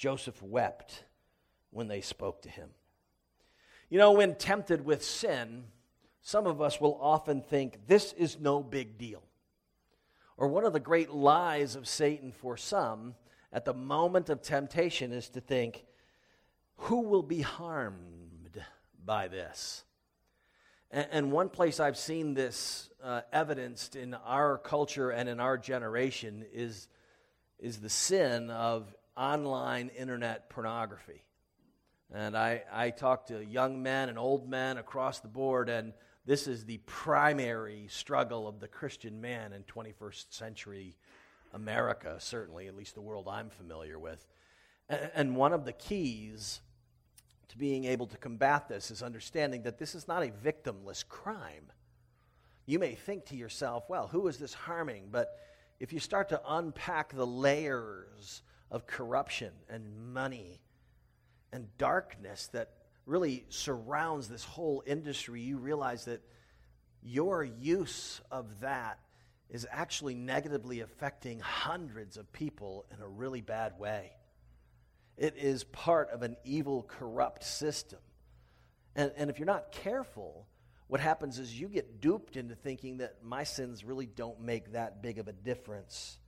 Joseph 0.00 0.42
wept 0.42 1.04
when 1.68 1.86
they 1.86 2.00
spoke 2.00 2.40
to 2.40 2.48
him. 2.48 2.70
You 3.90 3.98
know, 3.98 4.12
when 4.12 4.34
tempted 4.34 4.82
with 4.82 5.04
sin, 5.04 5.64
some 6.22 6.46
of 6.46 6.62
us 6.62 6.80
will 6.80 6.98
often 7.02 7.42
think 7.42 7.86
this 7.86 8.14
is 8.14 8.40
no 8.40 8.62
big 8.62 8.96
deal. 8.96 9.22
Or 10.38 10.48
one 10.48 10.64
of 10.64 10.72
the 10.72 10.80
great 10.80 11.10
lies 11.10 11.76
of 11.76 11.86
Satan 11.86 12.32
for 12.32 12.56
some 12.56 13.14
at 13.52 13.66
the 13.66 13.74
moment 13.74 14.30
of 14.30 14.40
temptation 14.40 15.12
is 15.12 15.28
to 15.30 15.40
think, 15.42 15.84
who 16.76 17.02
will 17.02 17.22
be 17.22 17.42
harmed 17.42 18.58
by 19.04 19.28
this? 19.28 19.84
And, 20.90 21.30
one 21.30 21.50
place 21.50 21.78
I've 21.78 21.98
seen 21.98 22.32
this 22.32 22.88
uh, 23.04 23.20
evidenced 23.34 23.96
in 23.96 24.14
our 24.14 24.56
culture 24.56 25.10
and 25.10 25.28
in 25.28 25.40
our 25.40 25.58
generation 25.58 26.46
is, 26.54 26.88
is 27.58 27.80
the 27.80 27.90
sin 27.90 28.48
of 28.48 28.92
online 29.16 29.90
internet 29.96 30.50
pornography. 30.50 31.24
And 32.12 32.36
I, 32.36 32.62
I 32.72 32.90
talk 32.90 33.26
to 33.26 33.44
young 33.44 33.82
men 33.82 34.08
and 34.08 34.18
old 34.18 34.48
men 34.48 34.78
across 34.78 35.20
the 35.20 35.28
board, 35.28 35.68
and 35.68 35.92
this 36.26 36.46
is 36.46 36.64
the 36.64 36.78
primary 36.78 37.86
struggle 37.88 38.48
of 38.48 38.58
the 38.60 38.68
Christian 38.68 39.20
man 39.20 39.52
in 39.52 39.62
21st 39.64 40.32
century 40.32 40.96
America, 41.52 42.16
certainly, 42.18 42.66
at 42.66 42.76
least 42.76 42.94
the 42.94 43.00
world 43.00 43.28
I'm 43.28 43.50
familiar 43.50 43.98
with. 43.98 44.26
And, 44.88 45.10
and 45.14 45.36
one 45.36 45.52
of 45.52 45.64
the 45.64 45.72
keys 45.72 46.60
to 47.48 47.58
being 47.58 47.84
able 47.84 48.06
to 48.06 48.16
combat 48.16 48.68
this 48.68 48.90
is 48.90 49.02
understanding 49.02 49.62
that 49.62 49.78
this 49.78 49.94
is 49.94 50.06
not 50.06 50.22
a 50.22 50.28
victimless 50.28 51.06
crime. 51.06 51.72
You 52.66 52.78
may 52.78 52.94
think 52.94 53.26
to 53.26 53.36
yourself, 53.36 53.84
well, 53.88 54.06
who 54.06 54.28
is 54.28 54.38
this 54.38 54.54
harming? 54.54 55.08
But 55.10 55.30
if 55.80 55.92
you 55.92 55.98
start 55.98 56.28
to 56.28 56.40
unpack 56.46 57.12
the 57.12 57.26
layers 57.26 58.42
of 58.70 58.86
corruption 58.86 59.52
and 59.68 60.12
money 60.12 60.60
and 61.52 61.66
darkness 61.78 62.48
that 62.52 62.70
really 63.06 63.44
surrounds 63.48 64.28
this 64.28 64.44
whole 64.44 64.82
industry, 64.86 65.40
you 65.40 65.58
realize 65.58 66.04
that 66.04 66.20
your 67.02 67.42
use 67.42 68.20
of 68.30 68.60
that 68.60 68.98
is 69.48 69.66
actually 69.70 70.14
negatively 70.14 70.80
affecting 70.80 71.40
hundreds 71.40 72.16
of 72.16 72.32
people 72.32 72.86
in 72.94 73.02
a 73.02 73.08
really 73.08 73.40
bad 73.40 73.78
way. 73.78 74.12
It 75.16 75.36
is 75.36 75.64
part 75.64 76.10
of 76.10 76.22
an 76.22 76.36
evil, 76.44 76.84
corrupt 76.86 77.42
system. 77.42 77.98
And, 78.94 79.12
and 79.16 79.28
if 79.28 79.38
you're 79.38 79.46
not 79.46 79.72
careful, 79.72 80.46
what 80.86 81.00
happens 81.00 81.38
is 81.38 81.58
you 81.58 81.68
get 81.68 82.00
duped 82.00 82.36
into 82.36 82.54
thinking 82.54 82.98
that 82.98 83.16
my 83.22 83.42
sins 83.42 83.84
really 83.84 84.06
don't 84.06 84.40
make 84.40 84.72
that 84.72 85.02
big 85.02 85.18
of 85.18 85.26
a 85.26 85.32
difference. 85.32 86.19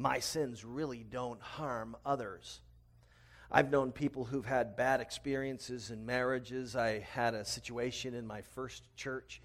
My 0.00 0.18
sins 0.20 0.64
really 0.64 1.04
don't 1.04 1.42
harm 1.42 1.94
others. 2.06 2.62
I've 3.52 3.70
known 3.70 3.92
people 3.92 4.24
who've 4.24 4.46
had 4.46 4.74
bad 4.74 5.02
experiences 5.02 5.90
in 5.90 6.06
marriages. 6.06 6.74
I 6.74 7.00
had 7.00 7.34
a 7.34 7.44
situation 7.44 8.14
in 8.14 8.26
my 8.26 8.40
first 8.40 8.82
church 8.96 9.42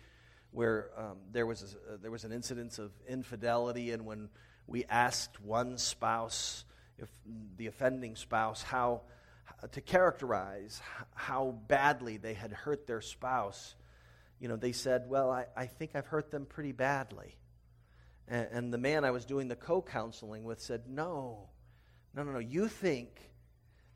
where 0.52 0.92
um, 0.96 1.18
there, 1.34 1.46
was 1.46 1.76
a, 1.92 1.98
there 1.98 2.10
was 2.10 2.24
an 2.24 2.32
incidence 2.32 2.80
of 2.80 2.94
infidelity, 3.06 3.92
and 3.92 4.06
when 4.06 4.30
we 4.66 4.86
asked 4.86 5.42
one 5.42 5.78
spouse 5.78 6.64
if 6.98 7.10
the 7.58 7.68
offending 7.68 8.16
spouse 8.16 8.64
how 8.64 9.02
to 9.74 9.82
characterize 9.82 10.82
how 11.16 11.54
badly 11.68 12.16
they 12.16 12.34
had 12.34 12.54
hurt 12.54 12.88
their 12.88 13.02
spouse 13.02 13.76
you 14.40 14.48
know 14.48 14.56
they 14.56 14.72
said 14.72 15.04
well 15.10 15.30
i, 15.30 15.46
I 15.58 15.66
think 15.66 15.92
i've 15.96 16.06
hurt 16.06 16.32
them 16.32 16.46
pretty 16.46 16.72
badly 16.72 17.36
and, 18.28 18.48
and 18.52 18.74
the 18.74 18.78
man 18.78 19.06
i 19.06 19.12
was 19.12 19.26
doing 19.26 19.48
the 19.48 19.56
co-counseling 19.56 20.44
with 20.44 20.60
said 20.60 20.84
no 20.88 21.50
no 22.16 22.24
no 22.24 22.32
no. 22.32 22.40
You 22.40 22.68
think 22.68 23.10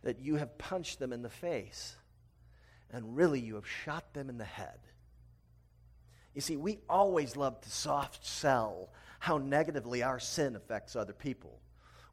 that 0.04 0.20
you 0.20 0.36
have 0.36 0.58
punched 0.58 1.00
them 1.00 1.14
in 1.14 1.22
the 1.22 1.30
face 1.30 1.96
and 2.92 3.16
really 3.16 3.40
you 3.40 3.56
have 3.56 3.68
shot 3.68 4.14
them 4.14 4.30
in 4.30 4.38
the 4.38 4.46
head. 4.46 4.80
You 6.34 6.42
see 6.42 6.58
we 6.58 6.80
always 6.90 7.36
love 7.36 7.62
to 7.62 7.70
soft 7.70 8.26
sell 8.26 8.90
how 9.20 9.38
negatively 9.38 10.04
our 10.04 10.20
sin 10.20 10.56
affects 10.56 10.96
other 10.96 11.14
people. 11.14 11.60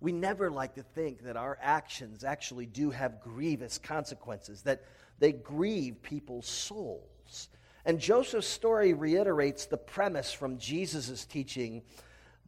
We 0.00 0.12
never 0.12 0.50
like 0.50 0.74
to 0.74 0.82
think 0.82 1.24
that 1.24 1.36
our 1.36 1.58
actions 1.60 2.22
actually 2.22 2.66
do 2.66 2.90
have 2.90 3.20
grievous 3.20 3.78
consequences, 3.78 4.62
that 4.62 4.84
they 5.18 5.32
grieve 5.32 6.02
people's 6.02 6.46
souls. 6.46 7.48
And 7.84 8.00
Joseph's 8.00 8.48
story 8.48 8.92
reiterates 8.92 9.66
the 9.66 9.78
premise 9.78 10.32
from 10.32 10.58
Jesus' 10.58 11.24
teaching 11.24 11.82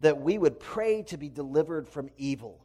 that 0.00 0.20
we 0.20 0.38
would 0.38 0.61
pray 0.61 1.02
to 1.02 1.16
be 1.16 1.28
delivered 1.28 1.88
from 1.88 2.11
evil. 2.16 2.64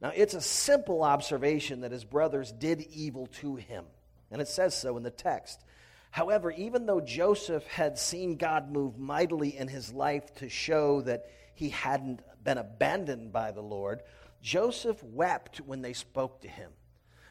Now, 0.00 0.12
it's 0.14 0.34
a 0.34 0.40
simple 0.40 1.02
observation 1.02 1.80
that 1.80 1.92
his 1.92 2.04
brothers 2.04 2.52
did 2.52 2.80
evil 2.82 3.26
to 3.40 3.56
him, 3.56 3.84
and 4.30 4.40
it 4.40 4.48
says 4.48 4.76
so 4.76 4.96
in 4.96 5.02
the 5.02 5.10
text. 5.10 5.64
However, 6.10 6.50
even 6.52 6.86
though 6.86 7.00
Joseph 7.00 7.66
had 7.66 7.98
seen 7.98 8.36
God 8.36 8.70
move 8.70 8.98
mightily 8.98 9.56
in 9.56 9.68
his 9.68 9.92
life 9.92 10.34
to 10.36 10.48
show 10.48 11.02
that 11.02 11.26
he 11.54 11.70
hadn't 11.70 12.22
been 12.42 12.58
abandoned 12.58 13.32
by 13.32 13.50
the 13.50 13.60
Lord, 13.60 14.02
Joseph 14.40 15.02
wept 15.02 15.58
when 15.58 15.82
they 15.82 15.92
spoke 15.92 16.40
to 16.42 16.48
him, 16.48 16.70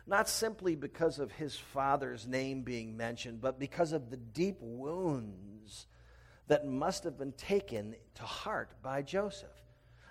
not 0.05 0.27
simply 0.27 0.75
because 0.75 1.19
of 1.19 1.31
his 1.31 1.55
father's 1.55 2.27
name 2.27 2.63
being 2.63 2.97
mentioned, 2.97 3.41
but 3.41 3.60
because 3.60 3.93
of 3.93 4.10
the 4.10 4.17
deep 4.17 4.57
wounds 4.60 5.88
that 6.47 6.65
must 6.65 7.03
have 7.03 7.17
been 7.17 7.33
taken 7.33 7.95
to 8.15 8.23
heart 8.23 8.69
by 8.81 9.01
Joseph. 9.01 9.49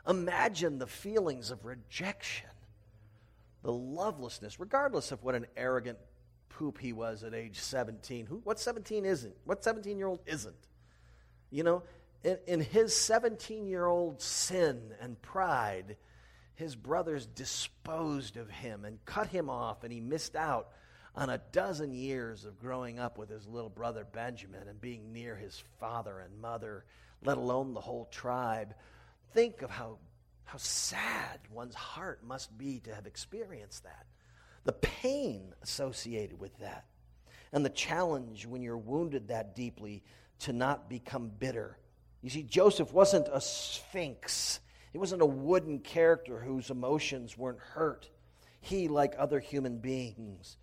Imagine 0.08 0.78
the 0.78 0.86
feelings 0.86 1.50
of 1.50 1.64
rejection, 1.64 2.48
the 3.62 3.72
lovelessness, 3.72 4.60
regardless 4.60 5.12
of 5.12 5.22
what 5.24 5.34
an 5.34 5.46
arrogant 5.56 5.98
poop 6.48 6.78
he 6.78 6.92
was 6.92 7.22
at 7.22 7.34
age 7.34 7.58
17. 7.58 8.26
Who, 8.26 8.40
what 8.44 8.60
17 8.60 9.04
isn't? 9.04 9.34
What 9.44 9.64
17 9.64 9.98
year 9.98 10.06
old 10.06 10.20
isn't? 10.26 10.54
You 11.50 11.64
know, 11.64 11.82
in, 12.22 12.38
in 12.46 12.60
his 12.60 12.94
17 12.94 13.66
year 13.66 13.86
old 13.86 14.20
sin 14.20 14.80
and 15.00 15.20
pride, 15.20 15.96
his 16.54 16.76
brothers 16.76 17.26
disposed 17.26 18.36
of 18.36 18.48
him 18.48 18.84
and 18.84 19.04
cut 19.04 19.28
him 19.28 19.50
off, 19.50 19.84
and 19.84 19.92
he 19.92 20.00
missed 20.00 20.36
out 20.36 20.68
on 21.16 21.30
a 21.30 21.40
dozen 21.52 21.92
years 21.92 22.44
of 22.44 22.58
growing 22.58 22.98
up 22.98 23.18
with 23.18 23.30
his 23.30 23.46
little 23.46 23.70
brother 23.70 24.06
Benjamin 24.12 24.68
and 24.68 24.80
being 24.80 25.12
near 25.12 25.34
his 25.34 25.62
father 25.80 26.18
and 26.18 26.40
mother, 26.40 26.84
let 27.24 27.38
alone 27.38 27.74
the 27.74 27.80
whole 27.80 28.06
tribe. 28.10 28.74
Think 29.32 29.62
of 29.62 29.70
how, 29.70 29.98
how 30.44 30.58
sad 30.58 31.40
one's 31.50 31.74
heart 31.74 32.22
must 32.24 32.56
be 32.56 32.80
to 32.80 32.94
have 32.94 33.06
experienced 33.06 33.84
that. 33.84 34.06
The 34.64 34.72
pain 34.72 35.54
associated 35.62 36.38
with 36.38 36.56
that. 36.58 36.84
And 37.52 37.64
the 37.64 37.70
challenge 37.70 38.46
when 38.46 38.62
you're 38.62 38.76
wounded 38.76 39.28
that 39.28 39.56
deeply 39.56 40.02
to 40.40 40.52
not 40.52 40.90
become 40.90 41.30
bitter. 41.38 41.78
You 42.20 42.28
see, 42.28 42.42
Joseph 42.42 42.92
wasn't 42.92 43.28
a 43.32 43.40
sphinx 43.40 44.60
he 44.96 44.98
wasn't 44.98 45.20
a 45.20 45.26
wooden 45.26 45.80
character 45.80 46.38
whose 46.38 46.70
emotions 46.70 47.36
weren't 47.36 47.58
hurt. 47.58 48.08
He, 48.62 48.88
like 48.88 49.14
other 49.18 49.40
human 49.40 49.76
beings, 49.76 50.56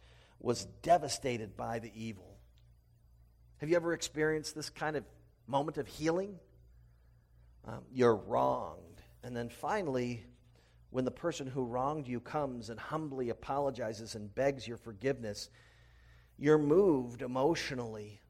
was 0.43 0.65
devastated 0.83 1.57
by 1.57 1.79
the 1.79 1.91
evil. 1.95 2.37
Have 3.57 3.69
you 3.69 3.75
ever 3.77 3.93
experienced 3.93 4.53
this 4.53 4.69
kind 4.69 4.95
of 4.95 5.05
moment 5.47 5.77
of 5.79 5.87
healing? 5.87 6.37
Um, 7.65 7.79
you're 7.91 8.15
wronged. 8.15 9.01
And 9.23 9.35
then 9.35 9.47
finally, 9.47 10.25
when 10.89 11.05
the 11.05 11.11
person 11.11 11.47
who 11.47 11.63
wronged 11.63 12.07
you 12.09 12.19
comes 12.19 12.69
and 12.69 12.77
humbly 12.77 13.29
apologizes 13.29 14.15
and 14.15 14.35
begs 14.35 14.67
your 14.67 14.77
forgiveness, 14.77 15.49
You're 16.37 16.57
moved 16.57 17.21
emotionally, 17.21 18.21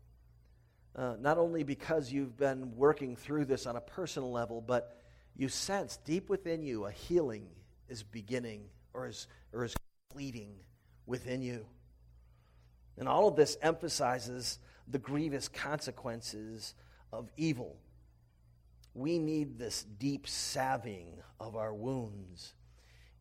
uh, 0.95 1.15
not 1.19 1.37
only 1.37 1.63
because 1.63 2.11
you've 2.11 2.37
been 2.37 2.75
working 2.75 3.15
through 3.15 3.45
this 3.45 3.65
on 3.65 3.75
a 3.75 3.81
personal 3.81 4.31
level, 4.31 4.61
but 4.61 5.01
you 5.35 5.49
sense 5.49 5.97
deep 6.05 6.29
within 6.29 6.61
you 6.61 6.85
a 6.85 6.91
healing 6.91 7.47
is 7.89 8.03
beginning 8.03 8.65
or 8.93 9.07
is, 9.07 9.27
or 9.51 9.63
is 9.63 9.73
completing 10.09 10.53
within 11.05 11.41
you. 11.41 11.65
And 12.97 13.07
all 13.07 13.27
of 13.27 13.35
this 13.35 13.57
emphasizes 13.61 14.59
the 14.87 14.99
grievous 14.99 15.47
consequences 15.47 16.75
of 17.11 17.29
evil. 17.37 17.77
We 18.93 19.17
need 19.17 19.57
this 19.57 19.83
deep 19.83 20.27
salving 20.27 21.19
of 21.39 21.55
our 21.55 21.73
wounds. 21.73 22.53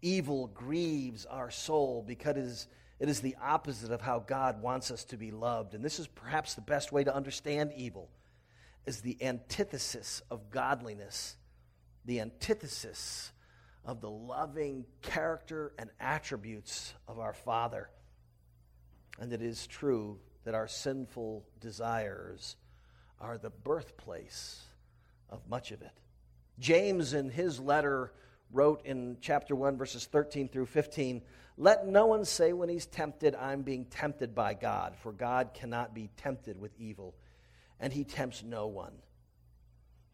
Evil 0.02 0.48
grieves 0.48 1.24
our 1.26 1.50
soul 1.50 2.04
because 2.06 2.36
it 2.36 2.38
is, 2.38 2.68
it 2.98 3.08
is 3.08 3.20
the 3.20 3.36
opposite 3.40 3.90
of 3.90 4.00
how 4.00 4.18
God 4.18 4.60
wants 4.60 4.90
us 4.90 5.04
to 5.04 5.16
be 5.16 5.30
loved. 5.30 5.74
And 5.74 5.84
this 5.84 5.98
is 5.98 6.08
perhaps 6.08 6.54
the 6.54 6.60
best 6.60 6.92
way 6.92 7.04
to 7.04 7.14
understand 7.14 7.72
evil 7.76 8.10
is 8.84 9.00
the 9.00 9.22
antithesis 9.22 10.22
of 10.30 10.50
godliness, 10.50 11.36
the 12.04 12.20
antithesis 12.20 13.32
of 13.84 14.00
the 14.00 14.10
loving 14.10 14.84
character 15.02 15.72
and 15.78 15.90
attributes 16.00 16.94
of 17.08 17.18
our 17.18 17.32
Father. 17.32 17.88
And 19.18 19.32
it 19.32 19.42
is 19.42 19.66
true 19.66 20.18
that 20.44 20.54
our 20.54 20.68
sinful 20.68 21.44
desires 21.60 22.56
are 23.20 23.38
the 23.38 23.50
birthplace 23.50 24.62
of 25.30 25.48
much 25.48 25.70
of 25.70 25.82
it. 25.82 25.92
James, 26.58 27.14
in 27.14 27.30
his 27.30 27.60
letter, 27.60 28.12
wrote 28.52 28.84
in 28.84 29.16
chapter 29.20 29.54
1, 29.54 29.76
verses 29.76 30.06
13 30.06 30.48
through 30.48 30.66
15 30.66 31.22
Let 31.56 31.86
no 31.86 32.06
one 32.06 32.24
say 32.24 32.52
when 32.52 32.68
he's 32.68 32.86
tempted, 32.86 33.34
I'm 33.34 33.62
being 33.62 33.86
tempted 33.86 34.34
by 34.34 34.54
God, 34.54 34.96
for 34.96 35.12
God 35.12 35.50
cannot 35.54 35.94
be 35.94 36.10
tempted 36.16 36.60
with 36.60 36.72
evil, 36.78 37.14
and 37.80 37.92
he 37.92 38.04
tempts 38.04 38.42
no 38.42 38.66
one. 38.66 38.92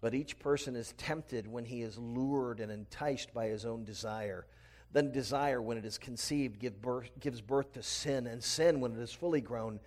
But 0.00 0.14
each 0.14 0.38
person 0.38 0.76
is 0.76 0.92
tempted 0.96 1.48
when 1.48 1.64
he 1.64 1.82
is 1.82 1.98
lured 1.98 2.60
and 2.60 2.70
enticed 2.70 3.34
by 3.34 3.48
his 3.48 3.64
own 3.64 3.84
desire. 3.84 4.46
Then 4.92 5.12
desire, 5.12 5.60
when 5.60 5.76
it 5.76 5.84
is 5.84 5.98
conceived, 5.98 6.58
give 6.58 6.80
birth, 6.80 7.10
gives 7.20 7.40
birth 7.40 7.72
to 7.74 7.82
sin, 7.82 8.26
and 8.26 8.42
sin, 8.42 8.80
when 8.80 8.92
it 8.92 9.00
is 9.00 9.12
fully 9.12 9.40
grown, 9.40 9.80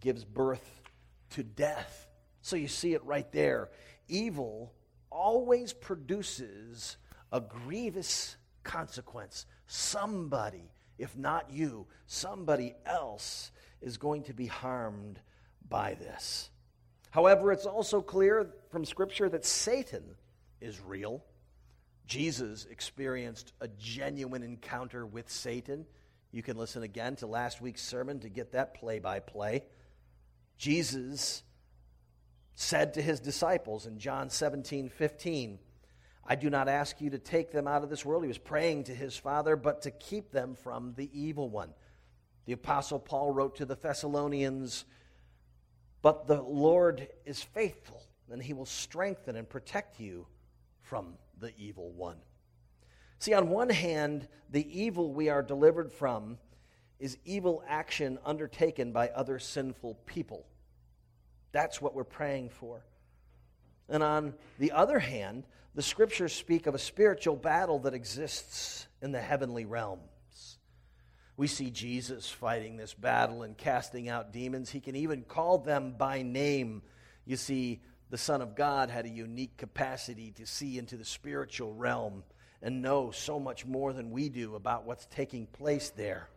gives 0.00 0.24
birth 0.24 0.82
to 1.30 1.42
death. 1.42 2.06
So 2.42 2.56
you 2.56 2.68
see 2.68 2.92
it 2.92 3.04
right 3.04 3.30
there. 3.32 3.70
Evil 4.08 4.72
always 5.10 5.72
produces 5.72 6.96
a 7.32 7.40
grievous 7.40 8.36
consequence. 8.62 9.46
Somebody, 9.66 10.70
if 10.98 11.16
not 11.16 11.50
you, 11.50 11.86
somebody 12.06 12.74
else 12.84 13.52
is 13.80 13.96
going 13.96 14.24
to 14.24 14.34
be 14.34 14.46
harmed 14.46 15.18
by 15.68 15.94
this. 15.94 16.50
However, 17.10 17.52
it's 17.52 17.66
also 17.66 18.00
clear 18.02 18.50
from 18.70 18.84
Scripture 18.84 19.28
that 19.28 19.44
Satan 19.44 20.02
is 20.60 20.80
real. 20.80 21.24
Jesus 22.12 22.66
experienced 22.70 23.54
a 23.62 23.68
genuine 23.68 24.42
encounter 24.42 25.06
with 25.06 25.30
Satan. 25.30 25.86
You 26.30 26.42
can 26.42 26.58
listen 26.58 26.82
again 26.82 27.16
to 27.16 27.26
last 27.26 27.62
week's 27.62 27.80
sermon 27.80 28.20
to 28.20 28.28
get 28.28 28.52
that 28.52 28.74
play 28.74 28.98
by 28.98 29.20
play. 29.20 29.64
Jesus 30.58 31.42
said 32.54 32.92
to 32.94 33.02
his 33.02 33.18
disciples 33.18 33.86
in 33.86 33.98
John 33.98 34.28
17 34.28 34.90
15, 34.90 35.58
I 36.26 36.34
do 36.34 36.50
not 36.50 36.68
ask 36.68 37.00
you 37.00 37.08
to 37.08 37.18
take 37.18 37.50
them 37.50 37.66
out 37.66 37.82
of 37.82 37.88
this 37.88 38.04
world. 38.04 38.24
He 38.24 38.28
was 38.28 38.36
praying 38.36 38.84
to 38.84 38.94
his 38.94 39.16
Father, 39.16 39.56
but 39.56 39.80
to 39.82 39.90
keep 39.90 40.32
them 40.32 40.54
from 40.54 40.92
the 40.94 41.08
evil 41.18 41.48
one. 41.48 41.70
The 42.44 42.52
Apostle 42.52 42.98
Paul 42.98 43.30
wrote 43.30 43.56
to 43.56 43.64
the 43.64 43.74
Thessalonians, 43.76 44.84
But 46.02 46.26
the 46.26 46.42
Lord 46.42 47.08
is 47.24 47.42
faithful, 47.42 48.02
and 48.30 48.42
he 48.42 48.52
will 48.52 48.66
strengthen 48.66 49.34
and 49.34 49.48
protect 49.48 49.98
you 49.98 50.26
from 50.82 51.14
the 51.42 51.52
evil 51.58 51.92
one. 51.92 52.16
See, 53.18 53.34
on 53.34 53.50
one 53.50 53.68
hand, 53.68 54.26
the 54.48 54.80
evil 54.80 55.12
we 55.12 55.28
are 55.28 55.42
delivered 55.42 55.92
from 55.92 56.38
is 56.98 57.18
evil 57.24 57.62
action 57.68 58.18
undertaken 58.24 58.92
by 58.92 59.08
other 59.08 59.38
sinful 59.38 59.98
people. 60.06 60.46
That's 61.52 61.82
what 61.82 61.94
we're 61.94 62.04
praying 62.04 62.48
for. 62.48 62.86
And 63.88 64.02
on 64.02 64.34
the 64.58 64.72
other 64.72 64.98
hand, 64.98 65.44
the 65.74 65.82
scriptures 65.82 66.32
speak 66.32 66.66
of 66.66 66.74
a 66.74 66.78
spiritual 66.78 67.36
battle 67.36 67.80
that 67.80 67.94
exists 67.94 68.86
in 69.02 69.12
the 69.12 69.20
heavenly 69.20 69.64
realms. 69.64 70.58
We 71.36 71.46
see 71.46 71.70
Jesus 71.70 72.28
fighting 72.28 72.76
this 72.76 72.94
battle 72.94 73.42
and 73.42 73.56
casting 73.56 74.08
out 74.08 74.32
demons. 74.32 74.70
He 74.70 74.80
can 74.80 74.96
even 74.96 75.22
call 75.22 75.58
them 75.58 75.94
by 75.98 76.22
name. 76.22 76.82
You 77.24 77.36
see, 77.36 77.82
the 78.12 78.18
Son 78.18 78.42
of 78.42 78.54
God 78.54 78.90
had 78.90 79.06
a 79.06 79.08
unique 79.08 79.56
capacity 79.56 80.32
to 80.32 80.44
see 80.44 80.76
into 80.76 80.98
the 80.98 81.04
spiritual 81.04 81.72
realm 81.72 82.22
and 82.60 82.82
know 82.82 83.10
so 83.10 83.40
much 83.40 83.64
more 83.64 83.94
than 83.94 84.10
we 84.10 84.28
do 84.28 84.54
about 84.54 84.84
what's 84.84 85.06
taking 85.06 85.46
place 85.46 85.88
there. 85.96 86.28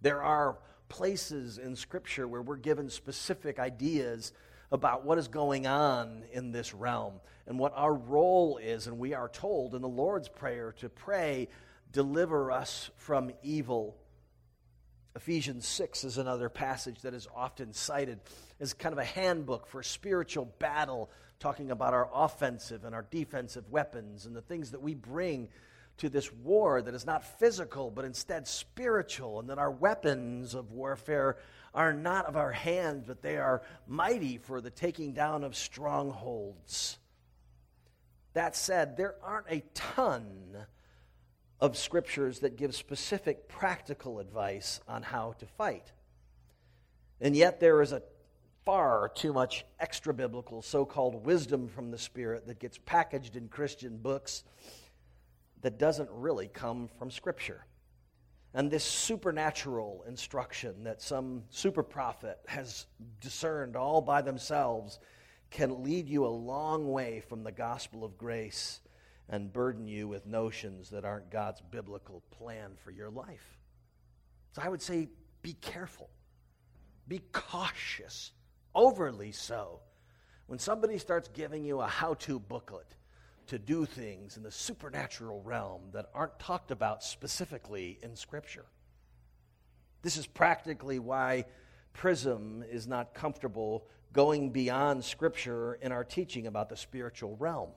There 0.00 0.20
are 0.20 0.58
places 0.88 1.58
in 1.58 1.76
Scripture 1.76 2.26
where 2.26 2.42
we're 2.42 2.56
given 2.56 2.90
specific 2.90 3.60
ideas 3.60 4.32
about 4.72 5.04
what 5.04 5.16
is 5.16 5.28
going 5.28 5.64
on 5.64 6.24
in 6.32 6.50
this 6.50 6.74
realm 6.74 7.20
and 7.46 7.56
what 7.56 7.72
our 7.76 7.94
role 7.94 8.56
is. 8.56 8.88
And 8.88 8.98
we 8.98 9.14
are 9.14 9.28
told 9.28 9.76
in 9.76 9.82
the 9.82 9.88
Lord's 9.88 10.28
Prayer 10.28 10.74
to 10.80 10.88
pray, 10.88 11.46
deliver 11.92 12.50
us 12.50 12.90
from 12.96 13.30
evil. 13.44 13.96
Ephesians 15.14 15.66
6 15.66 16.04
is 16.04 16.18
another 16.18 16.48
passage 16.48 17.00
that 17.02 17.12
is 17.12 17.28
often 17.34 17.72
cited 17.72 18.18
as 18.60 18.72
kind 18.72 18.92
of 18.92 18.98
a 18.98 19.04
handbook 19.04 19.66
for 19.66 19.82
spiritual 19.82 20.46
battle, 20.58 21.10
talking 21.38 21.70
about 21.70 21.92
our 21.92 22.08
offensive 22.14 22.84
and 22.84 22.94
our 22.94 23.06
defensive 23.10 23.68
weapons 23.70 24.24
and 24.24 24.34
the 24.34 24.40
things 24.40 24.70
that 24.70 24.80
we 24.80 24.94
bring 24.94 25.48
to 25.98 26.08
this 26.08 26.32
war 26.32 26.80
that 26.80 26.94
is 26.94 27.04
not 27.04 27.38
physical, 27.38 27.90
but 27.90 28.06
instead 28.06 28.48
spiritual, 28.48 29.38
and 29.38 29.50
that 29.50 29.58
our 29.58 29.70
weapons 29.70 30.54
of 30.54 30.72
warfare 30.72 31.36
are 31.74 31.92
not 31.92 32.24
of 32.26 32.36
our 32.36 32.52
hands, 32.52 33.04
but 33.06 33.20
they 33.20 33.36
are 33.36 33.62
mighty 33.86 34.38
for 34.38 34.62
the 34.62 34.70
taking 34.70 35.12
down 35.12 35.44
of 35.44 35.54
strongholds. 35.54 36.98
That 38.32 38.56
said, 38.56 38.96
there 38.96 39.16
aren't 39.22 39.50
a 39.50 39.62
ton 39.74 40.66
of 41.62 41.76
scriptures 41.76 42.40
that 42.40 42.56
give 42.56 42.74
specific 42.74 43.46
practical 43.46 44.18
advice 44.18 44.80
on 44.88 45.00
how 45.00 45.32
to 45.38 45.46
fight. 45.46 45.92
And 47.20 47.36
yet, 47.36 47.60
there 47.60 47.80
is 47.80 47.92
a 47.92 48.02
far 48.64 49.12
too 49.14 49.32
much 49.32 49.64
extra 49.78 50.12
biblical 50.12 50.60
so 50.60 50.84
called 50.84 51.24
wisdom 51.24 51.68
from 51.68 51.92
the 51.92 51.98
Spirit 51.98 52.48
that 52.48 52.58
gets 52.58 52.78
packaged 52.78 53.36
in 53.36 53.46
Christian 53.46 53.96
books 53.96 54.42
that 55.60 55.78
doesn't 55.78 56.10
really 56.10 56.48
come 56.48 56.88
from 56.98 57.12
Scripture. 57.12 57.64
And 58.54 58.68
this 58.68 58.82
supernatural 58.82 60.04
instruction 60.08 60.82
that 60.82 61.00
some 61.00 61.44
super 61.50 61.84
prophet 61.84 62.40
has 62.48 62.86
discerned 63.20 63.76
all 63.76 64.00
by 64.00 64.20
themselves 64.20 64.98
can 65.52 65.84
lead 65.84 66.08
you 66.08 66.26
a 66.26 66.28
long 66.28 66.90
way 66.90 67.22
from 67.28 67.44
the 67.44 67.52
gospel 67.52 68.02
of 68.02 68.18
grace 68.18 68.80
and 69.28 69.52
burden 69.52 69.86
you 69.86 70.08
with 70.08 70.26
notions 70.26 70.90
that 70.90 71.04
aren't 71.04 71.30
God's 71.30 71.62
biblical 71.70 72.22
plan 72.30 72.72
for 72.82 72.90
your 72.90 73.10
life. 73.10 73.58
So 74.52 74.62
I 74.62 74.68
would 74.68 74.82
say 74.82 75.08
be 75.42 75.54
careful, 75.54 76.10
be 77.08 77.22
cautious, 77.32 78.32
overly 78.74 79.32
so. 79.32 79.80
When 80.46 80.58
somebody 80.58 80.98
starts 80.98 81.28
giving 81.28 81.64
you 81.64 81.80
a 81.80 81.86
how 81.86 82.14
to 82.14 82.38
booklet, 82.38 82.94
to 83.46 83.58
do 83.58 83.84
things 83.84 84.36
in 84.36 84.42
the 84.42 84.50
supernatural 84.50 85.42
realm 85.42 85.82
that 85.92 86.10
aren't 86.14 86.38
talked 86.38 86.70
about 86.70 87.02
specifically 87.02 87.98
in 88.02 88.16
Scripture. 88.16 88.64
This 90.02 90.16
is 90.16 90.26
practically 90.26 90.98
why 90.98 91.44
Prism 91.92 92.64
is 92.70 92.86
not 92.86 93.14
comfortable 93.14 93.86
going 94.12 94.50
beyond 94.50 95.04
Scripture 95.04 95.74
in 95.74 95.92
our 95.92 96.04
teaching 96.04 96.46
about 96.46 96.68
the 96.68 96.76
spiritual 96.76 97.36
realm. 97.36 97.70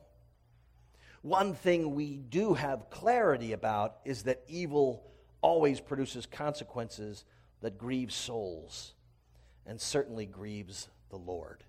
One 1.25 1.55
thing 1.55 1.95
we 1.95 2.17
do 2.17 2.53
have 2.53 2.91
clarity 2.91 3.53
about 3.53 3.95
is 4.05 4.25
that 4.25 4.43
evil 4.47 5.09
always 5.41 5.79
produces 5.79 6.27
consequences 6.27 7.25
that 7.61 7.79
grieve 7.79 8.13
souls 8.13 8.93
and 9.65 9.81
certainly 9.81 10.27
grieves 10.27 10.87
the 11.09 11.15
Lord. 11.15 11.63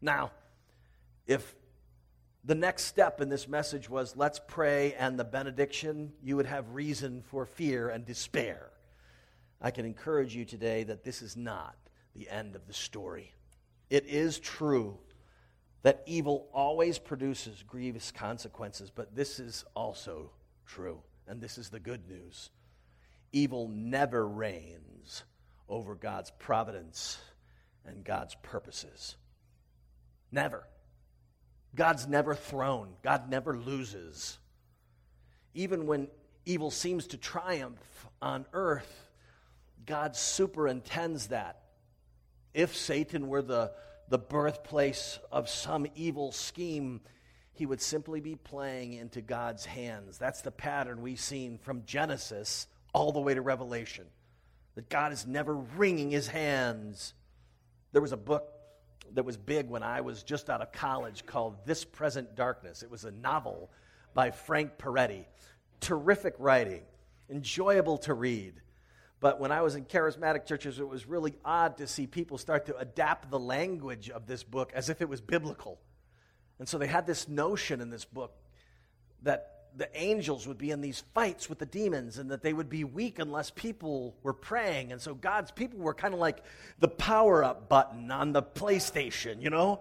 Now, 0.00 0.30
if 1.26 1.56
the 2.44 2.54
next 2.54 2.84
step 2.84 3.20
in 3.20 3.28
this 3.28 3.48
message 3.48 3.90
was 3.90 4.14
let's 4.14 4.40
pray 4.46 4.94
and 4.94 5.18
the 5.18 5.24
benediction, 5.24 6.12
you 6.22 6.36
would 6.36 6.46
have 6.46 6.74
reason 6.74 7.22
for 7.22 7.44
fear 7.44 7.88
and 7.88 8.06
despair. 8.06 8.70
I 9.60 9.72
can 9.72 9.84
encourage 9.84 10.36
you 10.36 10.44
today 10.44 10.84
that 10.84 11.02
this 11.02 11.22
is 11.22 11.36
not 11.36 11.74
the 12.14 12.30
end 12.30 12.54
of 12.54 12.68
the 12.68 12.72
story. 12.72 13.32
It 13.90 14.06
is 14.06 14.38
true 14.38 15.00
that 15.88 16.02
evil 16.04 16.46
always 16.52 16.98
produces 16.98 17.64
grievous 17.66 18.12
consequences, 18.12 18.92
but 18.94 19.16
this 19.16 19.40
is 19.40 19.64
also 19.74 20.30
true, 20.66 21.00
and 21.26 21.40
this 21.40 21.56
is 21.56 21.70
the 21.70 21.80
good 21.80 22.06
news. 22.06 22.50
Evil 23.32 23.68
never 23.68 24.28
reigns 24.28 25.24
over 25.66 25.94
God's 25.94 26.30
providence 26.38 27.16
and 27.86 28.04
God's 28.04 28.34
purposes. 28.42 29.16
Never. 30.30 30.68
God's 31.74 32.06
never 32.06 32.34
thrown, 32.34 32.90
God 33.02 33.30
never 33.30 33.56
loses. 33.56 34.36
Even 35.54 35.86
when 35.86 36.08
evil 36.44 36.70
seems 36.70 37.06
to 37.06 37.16
triumph 37.16 38.06
on 38.20 38.44
earth, 38.52 39.08
God 39.86 40.16
superintends 40.16 41.28
that. 41.28 41.62
If 42.52 42.76
Satan 42.76 43.28
were 43.28 43.40
the, 43.40 43.72
the 44.08 44.18
birthplace 44.18 45.18
of 45.30 45.48
some 45.48 45.86
evil 45.94 46.32
scheme, 46.32 47.00
he 47.52 47.66
would 47.66 47.80
simply 47.80 48.20
be 48.20 48.36
playing 48.36 48.94
into 48.94 49.20
God's 49.20 49.66
hands. 49.66 50.18
That's 50.18 50.42
the 50.42 50.50
pattern 50.50 51.02
we've 51.02 51.20
seen 51.20 51.58
from 51.58 51.84
Genesis 51.84 52.66
all 52.92 53.12
the 53.12 53.20
way 53.20 53.34
to 53.34 53.42
Revelation. 53.42 54.06
That 54.76 54.88
God 54.88 55.12
is 55.12 55.26
never 55.26 55.54
wringing 55.54 56.10
his 56.10 56.28
hands. 56.28 57.14
There 57.92 58.02
was 58.02 58.12
a 58.12 58.16
book 58.16 58.52
that 59.14 59.24
was 59.24 59.36
big 59.36 59.68
when 59.68 59.82
I 59.82 60.02
was 60.02 60.22
just 60.22 60.50
out 60.50 60.62
of 60.62 60.72
college 60.72 61.26
called 61.26 61.56
This 61.66 61.84
Present 61.84 62.36
Darkness. 62.36 62.82
It 62.82 62.90
was 62.90 63.04
a 63.04 63.10
novel 63.10 63.70
by 64.14 64.30
Frank 64.30 64.78
Peretti. 64.78 65.24
Terrific 65.80 66.34
writing, 66.38 66.82
enjoyable 67.30 67.98
to 67.98 68.14
read. 68.14 68.54
But 69.20 69.40
when 69.40 69.50
I 69.50 69.62
was 69.62 69.74
in 69.74 69.84
charismatic 69.84 70.46
churches, 70.46 70.78
it 70.78 70.88
was 70.88 71.06
really 71.06 71.34
odd 71.44 71.78
to 71.78 71.86
see 71.86 72.06
people 72.06 72.38
start 72.38 72.66
to 72.66 72.76
adapt 72.76 73.30
the 73.30 73.38
language 73.38 74.10
of 74.10 74.26
this 74.26 74.44
book 74.44 74.70
as 74.74 74.88
if 74.88 75.02
it 75.02 75.08
was 75.08 75.20
biblical. 75.20 75.80
And 76.58 76.68
so 76.68 76.78
they 76.78 76.86
had 76.86 77.06
this 77.06 77.28
notion 77.28 77.80
in 77.80 77.90
this 77.90 78.04
book 78.04 78.32
that 79.22 79.54
the 79.76 79.88
angels 80.00 80.46
would 80.46 80.58
be 80.58 80.70
in 80.70 80.80
these 80.80 81.02
fights 81.14 81.48
with 81.48 81.58
the 81.58 81.66
demons 81.66 82.18
and 82.18 82.30
that 82.30 82.42
they 82.42 82.52
would 82.52 82.68
be 82.68 82.84
weak 82.84 83.18
unless 83.18 83.50
people 83.50 84.16
were 84.22 84.32
praying. 84.32 84.92
And 84.92 85.00
so 85.00 85.14
God's 85.14 85.50
people 85.50 85.78
were 85.78 85.94
kind 85.94 86.14
of 86.14 86.20
like 86.20 86.42
the 86.78 86.88
power 86.88 87.44
up 87.44 87.68
button 87.68 88.10
on 88.10 88.32
the 88.32 88.42
PlayStation, 88.42 89.42
you 89.42 89.50
know? 89.50 89.80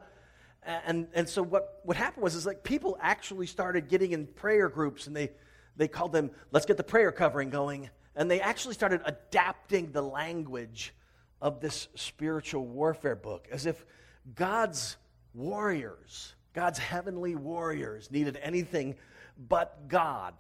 And, 0.64 1.08
and 1.14 1.30
so 1.30 1.42
what, 1.42 1.80
what 1.84 1.96
happened 1.96 2.24
was 2.24 2.36
is 2.36 2.46
like 2.46 2.64
people 2.64 2.98
actually 3.00 3.48
started 3.48 3.88
getting 3.88 4.12
in 4.12 4.28
prayer 4.28 4.68
groups 4.68 5.08
and 5.08 5.16
they, 5.16 5.32
they 5.78 5.88
called 5.88 6.12
them, 6.12 6.32
let's 6.52 6.66
get 6.66 6.78
the 6.78 6.84
prayer 6.84 7.12
covering 7.12 7.50
going. 7.50 7.90
And 8.18 8.30
they 8.30 8.42
actually 8.42 8.74
started 8.74 9.02
adapting 9.06 9.92
the 9.92 10.02
language 10.02 10.94
of 11.40 11.62
this 11.62 11.88
spiritual 11.94 12.66
warfare 12.66 13.16
book 13.16 13.48
as 13.52 13.68
if 13.68 13.86
God's 14.34 14.98
warriors, 15.36 16.34
God's 16.54 16.80
heavenly 16.80 17.36
warriors 17.36 18.10
needed 18.10 18.38
anything 18.42 18.96
but 19.38 19.88
God, 19.88 20.34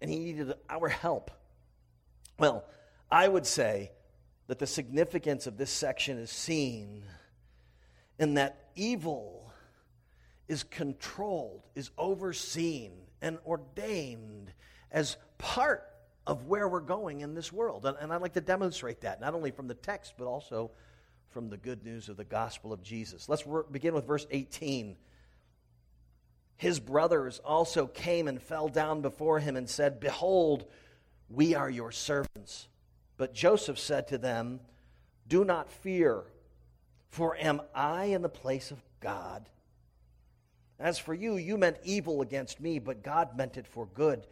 and 0.00 0.08
he 0.08 0.20
needed 0.20 0.54
our 0.70 0.88
help. 0.88 1.32
Well, 2.38 2.64
I 3.10 3.26
would 3.26 3.46
say 3.46 3.90
that 4.46 4.60
the 4.60 4.66
significance 4.66 5.48
of 5.48 5.56
this 5.56 5.70
section 5.70 6.18
is 6.18 6.30
seen 6.30 7.02
in 8.16 8.34
that 8.34 8.70
evil 8.76 9.52
is 10.46 10.62
controlled, 10.62 11.62
is 11.74 11.90
overseen, 11.98 12.92
and 13.20 13.38
ordained 13.44 14.52
as 14.92 15.16
part 15.38 15.88
of 16.26 16.46
where 16.46 16.68
we're 16.68 16.80
going 16.80 17.20
in 17.20 17.34
this 17.34 17.52
world. 17.52 17.84
And, 17.86 17.96
and, 18.00 18.12
I'd 18.12 18.22
like 18.22 18.34
to 18.34 18.40
demonstrate 18.40 19.02
that, 19.02 19.20
not 19.20 19.34
only 19.34 19.50
from 19.50 19.68
the 19.68 19.74
text, 19.74 20.14
but 20.16 20.26
also 20.26 20.70
from 21.30 21.50
the 21.50 21.56
good 21.56 21.84
news 21.84 22.08
of 22.08 22.16
the 22.16 22.24
gospel 22.24 22.72
of 22.72 22.82
Jesus. 22.82 23.28
Let's 23.28 23.46
re- 23.46 23.64
begin 23.70 23.94
with 23.94 24.06
verse 24.06 24.26
18 24.30 24.96
his 26.56 26.80
brothers 26.80 27.40
also 27.44 27.86
came 27.86 28.28
and 28.28 28.40
fell 28.40 28.68
down 28.68 29.00
before 29.00 29.40
him 29.40 29.56
and 29.56 29.68
said, 29.68 30.00
Behold, 30.00 30.64
we 31.28 31.54
are 31.54 31.68
your 31.68 31.90
servants. 31.90 32.68
But 33.16 33.34
Joseph 33.34 33.78
said 33.78 34.08
to 34.08 34.18
them, 34.18 34.60
Do 35.26 35.44
not 35.44 35.70
fear, 35.70 36.24
for 37.10 37.36
am 37.36 37.60
I 37.74 38.06
in 38.06 38.22
the 38.22 38.28
place 38.28 38.70
of 38.70 38.82
God? 39.00 39.48
As 40.78 40.98
for 40.98 41.14
you, 41.14 41.36
you 41.36 41.56
meant 41.56 41.76
evil 41.84 42.20
against 42.20 42.60
me, 42.60 42.78
but 42.78 43.02
God 43.02 43.36
meant 43.36 43.56
it 43.56 43.66
for 43.66 43.86
good, 43.86 44.26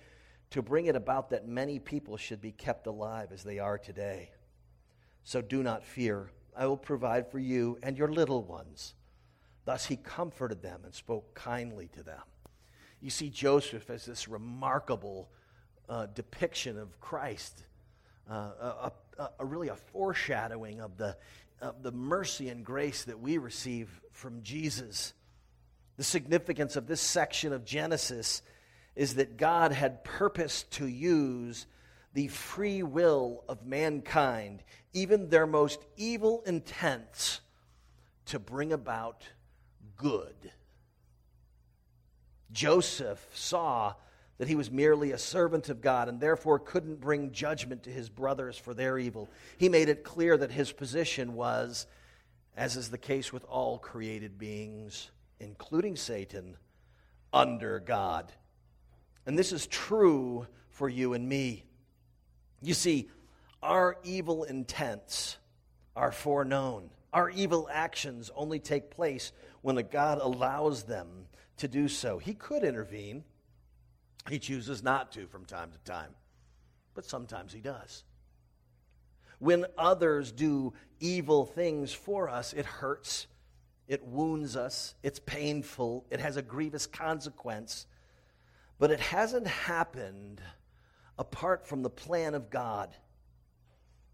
to 0.53 0.63
bring 0.63 0.87
it 0.87 0.97
about 0.97 1.31
that 1.31 1.49
many 1.49 1.79
people 1.79 2.17
should 2.17 2.41
be 2.41 2.53
kept 2.53 2.87
alive 2.87 3.29
as 3.33 3.43
they 3.43 3.59
are 3.59 3.79
today. 3.79 4.31
So 5.25 5.41
do 5.41 5.63
not 5.63 5.85
fear. 5.85 6.31
I 6.57 6.67
will 6.67 6.77
provide 6.77 7.31
for 7.31 7.39
you 7.39 7.79
and 7.83 7.97
your 7.97 8.13
little 8.13 8.43
ones. 8.43 8.95
Thus 9.65 9.87
he 9.87 9.97
comforted 9.97 10.63
them 10.63 10.81
and 10.85 10.95
spoke 10.95 11.35
kindly 11.35 11.89
to 11.95 12.03
them. 12.03 12.21
You 13.01 13.11
see 13.11 13.31
Joseph 13.31 13.89
as 13.89 14.05
this 14.05 14.29
remarkable 14.29 15.31
uh, 15.89 16.07
depiction 16.15 16.79
of 16.79 17.01
Christ, 17.01 17.65
uh, 18.31 18.35
a, 18.35 18.93
a, 19.19 19.31
a, 19.41 19.45
really 19.45 19.69
a 19.69 19.77
foreshadowing 19.77 20.81
of 20.81 20.99
the, 20.99 21.17
of 21.61 21.83
the 21.83 21.93
mercy 21.93 22.49
and 22.49 22.65
grace 22.65 23.05
that 23.05 23.19
we 23.19 23.39
receive 23.39 23.89
from 24.13 24.43
Jesus. 24.43 25.15
The 25.97 26.05
significance 26.05 26.77
of 26.77 26.87
this 26.87 27.01
section 27.01 27.53
of 27.53 27.65
Genesis 27.65 28.43
is 28.95 29.15
that 29.15 29.37
God 29.37 29.73
had 29.73 30.05
purposed 30.05 30.71
to 30.73 30.87
use 30.87 31.67
the 32.15 32.29
free 32.29 32.83
will 32.83 33.43
of 33.49 33.65
mankind, 33.65 34.63
even 34.93 35.29
their 35.29 35.47
most 35.47 35.81
evil 35.97 36.43
intents, 36.47 37.41
to 38.27 38.39
bring 38.39 38.73
about 38.73 39.25
good. 39.97 40.53
Joseph 42.53 43.27
saw 43.33 43.95
that 44.39 44.49
he 44.49 44.55
was 44.55 44.71
merely 44.71 45.13
a 45.13 45.19
servant 45.19 45.69
of 45.69 45.81
God 45.81 46.09
and 46.09 46.21
therefore 46.21 46.59
couldn't 46.59 47.01
bring 47.01 47.33
judgment 47.33 47.85
to 47.85 47.91
his 47.91 48.09
brothers 48.09 48.59
for 48.59 48.75
their 48.75 48.99
evil. 48.99 49.31
He 49.57 49.69
made 49.69 49.89
it 49.89 50.05
clear 50.05 50.37
that 50.37 50.51
his 50.51 50.73
position 50.73 51.35
was, 51.35 51.87
as 52.57 52.77
is 52.77 52.91
the 52.91 52.99
case 52.99 53.33
with 53.33 53.45
all 53.45 53.79
created 53.79 54.39
beings, 54.39 55.11
including 55.41 55.97
Satan, 55.97 56.57
under 57.33 57.79
God. 57.79 58.33
And 59.27 59.39
this 59.39 59.53
is 59.53 59.67
true 59.67 60.47
for 60.71 60.89
you 60.89 61.15
and 61.15 61.29
me. 61.29 61.65
You 62.61 62.75
see, 62.75 63.09
our 63.63 63.97
evil 64.03 64.45
intents 64.45 65.37
are 65.95 66.13
foreknown. 66.13 66.91
Our 67.13 67.31
evil 67.31 67.69
actions 67.71 68.31
only 68.35 68.59
take 68.59 68.91
place 68.91 69.33
when 69.61 69.79
a 69.79 69.83
God 69.83 70.19
allows 70.21 70.85
them 70.85 71.27
to 71.59 71.69
do 71.69 71.89
so. 71.89 72.19
He 72.19 72.35
could 72.35 72.65
intervene, 72.65 73.25
he 74.29 74.39
chooses 74.39 74.83
not 74.83 75.13
to 75.13 75.27
from 75.27 75.45
time 75.45 75.71
to 75.71 75.79
time, 75.79 76.15
but 76.95 77.05
sometimes 77.05 77.53
he 77.53 77.61
does. 77.61 78.05
When 79.39 79.67
others 79.77 80.33
do 80.33 80.73
evil 81.01 81.45
things 81.45 81.93
for 81.93 82.29
us, 82.29 82.53
it 82.53 82.65
hurts, 82.65 83.27
it 83.89 84.05
wounds 84.05 84.57
us, 84.57 84.95
it's 85.03 85.19
painful, 85.19 86.07
it 86.11 86.21
has 86.21 86.37
a 86.37 86.43
grievous 86.43 86.87
consequence, 86.87 87.87
but 88.83 88.91
it 88.91 88.99
hasn't 88.99 89.47
happened 89.47 90.41
apart 91.17 91.69
from 91.69 91.85
the 91.85 91.89
plan 91.89 92.35
of 92.35 92.51
God. 92.51 92.93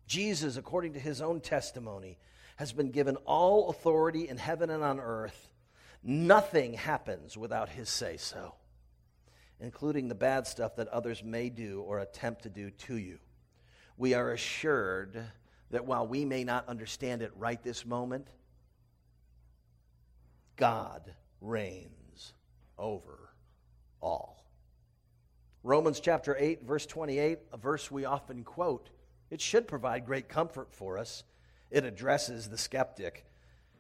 Jesus, 0.07 0.59
according 0.59 0.93
to 0.93 1.01
his 1.01 1.23
own 1.23 1.41
testimony, 1.41 2.19
has 2.57 2.75
been 2.75 2.91
given 2.91 3.17
all 3.25 3.71
authority 3.71 4.29
in 4.29 4.37
heaven 4.37 4.69
and 4.69 4.85
on 4.85 5.01
earth. 5.01 5.55
Nothing 6.03 6.75
happens 6.75 7.35
without 7.35 7.71
his 7.71 7.89
say 7.89 8.19
so, 8.19 8.57
including 9.59 10.07
the 10.07 10.15
bad 10.15 10.47
stuff 10.47 10.77
that 10.77 10.89
others 10.89 11.25
may 11.25 11.49
do 11.49 11.81
or 11.81 12.01
attempt 12.01 12.43
to 12.43 12.51
do 12.51 12.71
to 12.71 12.99
you. 12.99 13.21
We 13.97 14.13
are 14.13 14.33
assured 14.33 15.19
that 15.71 15.87
while 15.87 16.07
we 16.07 16.27
may 16.27 16.45
not 16.45 16.69
understand 16.69 17.23
it 17.23 17.33
right 17.37 17.63
this 17.63 17.87
moment, 17.87 18.29
God 20.57 21.15
reigns 21.41 22.35
over 22.77 23.31
all. 24.03 24.38
Romans 25.69 26.01
chapter 26.01 26.35
8, 26.39 26.63
verse 26.63 26.87
28, 26.87 27.41
a 27.53 27.57
verse 27.59 27.91
we 27.91 28.07
often 28.07 28.43
quote, 28.43 28.89
it 29.31 29.39
should 29.39 29.69
provide 29.69 30.07
great 30.07 30.27
comfort 30.27 30.73
for 30.73 30.97
us 30.97 31.25
it 31.71 31.85
addresses 31.85 32.49
the 32.49 32.57
skeptic. 32.57 33.27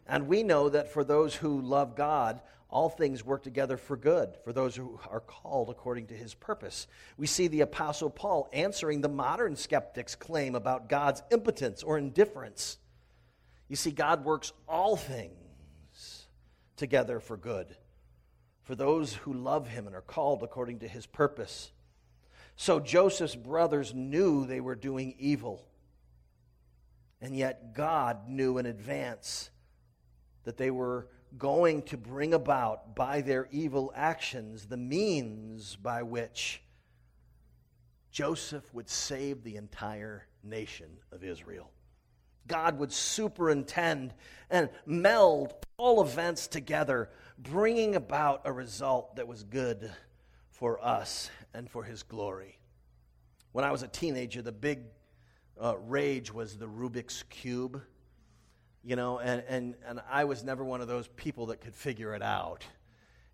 And 0.06 0.28
we 0.28 0.42
know 0.42 0.68
that 0.68 0.92
for 0.92 1.02
those 1.02 1.34
who 1.34 1.62
love 1.62 1.96
God, 1.96 2.42
all 2.68 2.90
things 2.90 3.24
work 3.24 3.42
together 3.42 3.78
for 3.78 3.96
good, 3.96 4.36
for 4.44 4.52
those 4.52 4.76
who 4.76 5.00
are 5.08 5.20
called 5.20 5.70
according 5.70 6.08
to 6.08 6.14
his 6.14 6.34
purpose. 6.34 6.86
We 7.16 7.26
see 7.26 7.48
the 7.48 7.62
Apostle 7.62 8.10
Paul 8.10 8.50
answering 8.52 9.00
the 9.00 9.08
modern 9.08 9.56
skeptic's 9.56 10.14
claim 10.14 10.54
about 10.54 10.90
God's 10.90 11.22
impotence 11.30 11.82
or 11.82 11.96
indifference. 11.96 12.76
You 13.66 13.76
see, 13.76 13.92
God 13.92 14.26
works 14.26 14.52
all 14.68 14.94
things 14.94 16.26
together 16.76 17.18
for 17.18 17.38
good, 17.38 17.74
for 18.64 18.74
those 18.74 19.14
who 19.14 19.32
love 19.32 19.68
him 19.68 19.86
and 19.86 19.96
are 19.96 20.02
called 20.02 20.42
according 20.42 20.80
to 20.80 20.88
his 20.88 21.06
purpose. 21.06 21.72
So 22.60 22.80
Joseph's 22.80 23.36
brothers 23.36 23.94
knew 23.94 24.44
they 24.44 24.60
were 24.60 24.74
doing 24.74 25.14
evil. 25.16 25.64
And 27.20 27.36
yet, 27.36 27.72
God 27.72 28.28
knew 28.28 28.58
in 28.58 28.66
advance 28.66 29.50
that 30.42 30.56
they 30.56 30.72
were 30.72 31.06
going 31.38 31.82
to 31.82 31.96
bring 31.96 32.34
about 32.34 32.96
by 32.96 33.20
their 33.20 33.46
evil 33.52 33.92
actions 33.94 34.66
the 34.66 34.76
means 34.76 35.76
by 35.76 36.02
which 36.02 36.60
Joseph 38.10 38.74
would 38.74 38.90
save 38.90 39.44
the 39.44 39.54
entire 39.54 40.26
nation 40.42 40.88
of 41.12 41.22
Israel. 41.22 41.70
God 42.48 42.80
would 42.80 42.92
superintend 42.92 44.14
and 44.50 44.68
meld 44.84 45.54
all 45.76 46.02
events 46.02 46.48
together, 46.48 47.08
bringing 47.38 47.94
about 47.94 48.42
a 48.46 48.52
result 48.52 49.14
that 49.14 49.28
was 49.28 49.44
good 49.44 49.92
for 50.58 50.84
us 50.84 51.30
and 51.54 51.70
for 51.70 51.84
His 51.84 52.02
glory. 52.02 52.58
When 53.52 53.64
I 53.64 53.70
was 53.70 53.82
a 53.82 53.88
teenager, 53.88 54.42
the 54.42 54.52
big 54.52 54.80
uh, 55.60 55.76
rage 55.78 56.32
was 56.32 56.56
the 56.56 56.66
Rubik's 56.66 57.22
Cube, 57.30 57.80
you 58.82 58.96
know, 58.96 59.18
and, 59.20 59.42
and, 59.48 59.76
and 59.86 60.00
I 60.10 60.24
was 60.24 60.42
never 60.42 60.64
one 60.64 60.80
of 60.80 60.88
those 60.88 61.08
people 61.08 61.46
that 61.46 61.60
could 61.60 61.74
figure 61.74 62.14
it 62.14 62.22
out. 62.22 62.64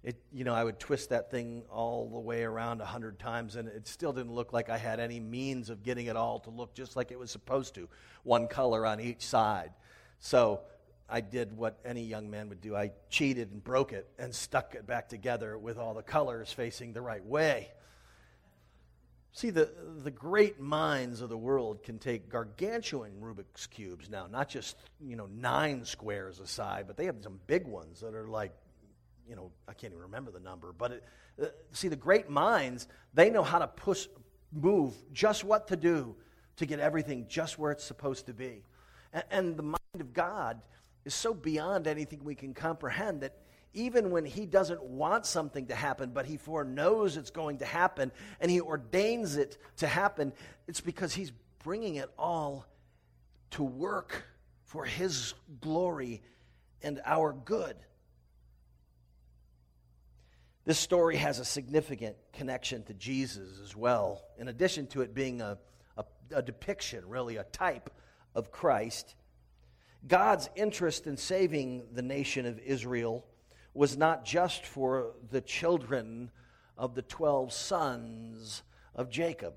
It, 0.03 0.17
you 0.33 0.45
know, 0.45 0.55
I 0.55 0.65
would 0.65 0.79
twist 0.79 1.09
that 1.11 1.31
thing 1.31 1.63
all 1.71 2.11
the 2.11 2.21
way 2.21 2.43
around 2.43 2.83
a 2.83 2.85
hundred 2.85 3.19
times, 3.19 3.57
and 3.57 3.69
it 3.69 3.89
still 3.89 4.13
didn't 4.13 4.33
look 4.35 4.53
like 4.53 4.69
I 4.69 4.77
had 4.77 5.01
any 5.01 5.19
means 5.19 5.71
of 5.71 5.83
getting 5.83 6.07
it 6.07 6.17
all 6.17 6.41
to 6.41 6.51
look 6.51 6.75
just 6.75 6.95
like 6.95 7.11
it 7.11 7.19
was 7.19 7.31
supposed 7.31 7.75
to, 7.77 7.89
one 8.23 8.49
color 8.49 8.85
on 8.85 9.01
each 9.01 9.23
side. 9.27 9.71
So 10.19 10.61
I 11.15 11.21
did 11.21 11.57
what 11.57 11.79
any 11.85 12.03
young 12.03 12.29
man 12.29 12.49
would 12.49 12.61
do. 12.61 12.75
I 12.75 12.91
cheated 13.09 13.53
and 13.53 13.63
broke 13.63 13.93
it 13.93 14.09
and 14.19 14.35
stuck 14.35 14.75
it 14.75 14.85
back 14.85 15.09
together 15.09 15.57
with 15.57 15.79
all 15.79 15.95
the 15.95 16.03
colors 16.03 16.53
facing 16.53 16.93
the 16.93 17.03
right 17.03 17.25
way. 17.25 17.71
See, 19.31 19.51
the, 19.51 19.71
the 20.03 20.11
great 20.11 20.59
minds 20.59 21.21
of 21.21 21.29
the 21.29 21.39
world 21.39 21.85
can 21.85 22.01
take 22.01 22.29
gargantuan 22.29 23.13
Rubik's 23.21 23.69
Cubes 23.69 24.11
now, 24.11 24.27
not 24.27 24.49
just, 24.49 24.77
you 25.01 25.15
know, 25.15 25.29
nine 25.33 25.85
squares 25.85 26.41
aside, 26.41 26.89
but 26.89 26.97
they 26.97 27.05
have 27.05 27.19
some 27.23 27.39
big 27.47 27.65
ones 27.65 28.01
that 28.01 28.13
are 28.13 28.27
like, 28.27 28.51
you 29.29 29.37
know, 29.37 29.53
I 29.69 29.73
can't 29.73 29.93
even 29.93 30.03
remember 30.03 30.33
the 30.33 30.41
number. 30.41 30.75
But 30.77 30.91
it, 30.91 31.05
uh, 31.41 31.47
see, 31.71 31.87
the 31.87 31.95
great 31.95 32.29
minds, 32.29 32.89
they 33.13 33.31
know 33.31 33.45
how 33.45 33.61
to 33.61 33.69
push, 33.69 34.09
move 34.53 34.93
just 35.13 35.45
what 35.45 35.69
to 35.69 35.77
do 35.77 36.17
to 36.57 36.67
get 36.67 36.81
everything 36.81 37.27
just 37.29 37.57
where 37.57 37.71
it's 37.71 37.85
supposed 37.85 38.27
to 38.27 38.35
be. 38.35 38.65
And, 39.13 39.25
and 39.31 39.57
the 39.57 39.63
mind 39.63 40.01
of 40.01 40.13
God 40.13 40.61
is 41.05 41.15
so 41.15 41.35
beyond 41.35 41.87
anything 41.87 42.25
we 42.25 42.35
can 42.35 42.55
comprehend 42.55 43.21
that 43.23 43.37
even 43.75 44.11
when 44.11 44.25
he 44.25 44.47
doesn't 44.47 44.83
want 44.83 45.27
something 45.27 45.67
to 45.67 45.75
happen, 45.75 46.11
but 46.11 46.27
he 46.27 46.37
foreknows 46.37 47.17
it's 47.17 47.31
going 47.31 47.59
to 47.59 47.65
happen 47.65 48.13
and 48.41 48.51
he 48.51 48.61
ordains 48.61 49.37
it 49.37 49.59
to 49.79 49.87
happen, 49.87 50.33
it's 50.69 50.81
because 50.81 51.13
he's 51.13 51.33
bringing 51.63 51.97
it 51.97 52.11
all 52.19 52.67
to 53.51 53.63
work 53.63 54.25
for 54.63 54.85
his 54.85 55.35
glory 55.61 56.23
and 56.83 57.01
our 57.05 57.33
good. 57.33 57.77
This 60.65 60.79
story 60.79 61.17
has 61.17 61.39
a 61.41 61.45
significant 61.45 62.17
connection 62.33 62.85
to 62.85 62.95
Jesus 62.95 63.61
as 63.63 63.77
well. 63.77 64.23
In 64.39 64.49
addition 64.49 64.87
to 64.89 65.03
it 65.03 65.15
being 65.15 65.43
a, 65.43 65.59
a, 65.97 66.05
a 66.35 66.43
depiction, 66.43 67.07
really, 67.07 67.37
a 67.37 67.45
type 67.45 67.91
of 68.35 68.51
Christ, 68.51 69.15
God's 70.07 70.51
interest 70.55 71.07
in 71.07 71.17
saving 71.17 71.85
the 71.93 72.03
nation 72.03 72.47
of 72.47 72.59
Israel 72.61 73.25
was 73.73 73.97
not 73.97 74.25
just 74.25 74.67
for 74.67 75.15
the 75.31 75.41
children 75.41 76.31
of 76.77 76.95
the 76.95 77.03
12 77.03 77.53
sons 77.53 78.63
of 78.95 79.11
Jacob. 79.11 79.55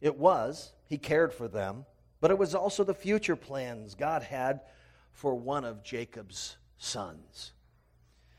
It 0.00 0.18
was, 0.18 0.72
he 0.86 0.98
cared 0.98 1.32
for 1.32 1.48
them, 1.48 1.86
but 2.20 2.30
it 2.30 2.38
was 2.38 2.54
also 2.54 2.84
the 2.84 2.94
future 2.94 3.36
plans 3.36 3.94
God 3.94 4.22
had 4.22 4.60
for 5.12 5.34
one 5.34 5.64
of 5.64 5.84
Jacob's 5.84 6.56
sons. 6.76 7.52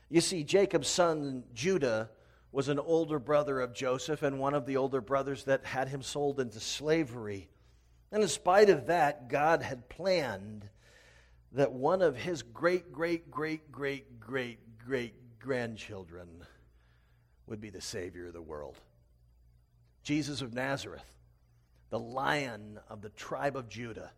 You 0.08 0.20
see, 0.20 0.44
Jacob's 0.44 0.88
son 0.88 1.44
Judah 1.54 2.10
was 2.52 2.68
an 2.68 2.78
older 2.78 3.18
brother 3.18 3.60
of 3.60 3.74
Joseph 3.74 4.22
and 4.22 4.38
one 4.38 4.54
of 4.54 4.66
the 4.66 4.76
older 4.76 5.00
brothers 5.00 5.44
that 5.44 5.64
had 5.64 5.88
him 5.88 6.02
sold 6.02 6.38
into 6.38 6.60
slavery. 6.60 7.48
And 8.16 8.22
in 8.22 8.30
spite 8.30 8.70
of 8.70 8.86
that, 8.86 9.28
God 9.28 9.60
had 9.60 9.90
planned 9.90 10.66
that 11.52 11.72
one 11.72 12.00
of 12.00 12.16
his 12.16 12.40
great, 12.40 12.90
great, 12.90 13.30
great, 13.30 13.70
great, 13.70 14.18
great, 14.18 14.58
great 14.78 15.38
grandchildren 15.38 16.26
would 17.46 17.60
be 17.60 17.68
the 17.68 17.82
Savior 17.82 18.28
of 18.28 18.32
the 18.32 18.40
world. 18.40 18.78
Jesus 20.02 20.40
of 20.40 20.54
Nazareth, 20.54 21.04
the 21.90 21.98
lion 21.98 22.80
of 22.88 23.02
the 23.02 23.10
tribe 23.10 23.54
of 23.54 23.68
Judah. 23.68 24.12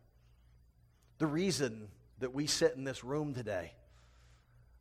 The 1.18 1.26
reason 1.26 1.88
that 2.20 2.32
we 2.32 2.46
sit 2.46 2.76
in 2.76 2.84
this 2.84 3.02
room 3.02 3.34
today, 3.34 3.72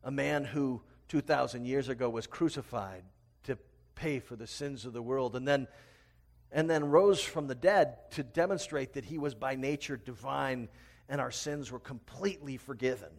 a 0.03 0.11
man 0.11 0.43
who 0.43 0.83
2,000 1.07 1.65
years 1.65 1.89
ago 1.89 2.07
was 2.07 2.27
crucified 2.27 3.01
to 3.45 3.57
pay 3.95 4.19
for 4.19 4.35
the 4.35 4.45
sins 4.45 4.85
of 4.85 4.93
the 4.93 5.01
world 5.01 5.35
and 5.35 5.47
then 5.47 5.67
and 6.51 6.69
then 6.69 6.85
rose 6.85 7.21
from 7.21 7.47
the 7.47 7.55
dead 7.55 7.97
to 8.11 8.23
demonstrate 8.23 8.93
that 8.93 9.05
he 9.05 9.17
was 9.17 9.35
by 9.35 9.55
nature 9.55 9.97
divine 9.97 10.69
and 11.09 11.21
our 11.21 11.31
sins 11.31 11.71
were 11.71 11.79
completely 11.79 12.57
forgiven. 12.57 13.09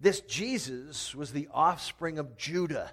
This 0.00 0.20
Jesus 0.22 1.14
was 1.14 1.32
the 1.32 1.48
offspring 1.52 2.18
of 2.18 2.36
Judah, 2.36 2.90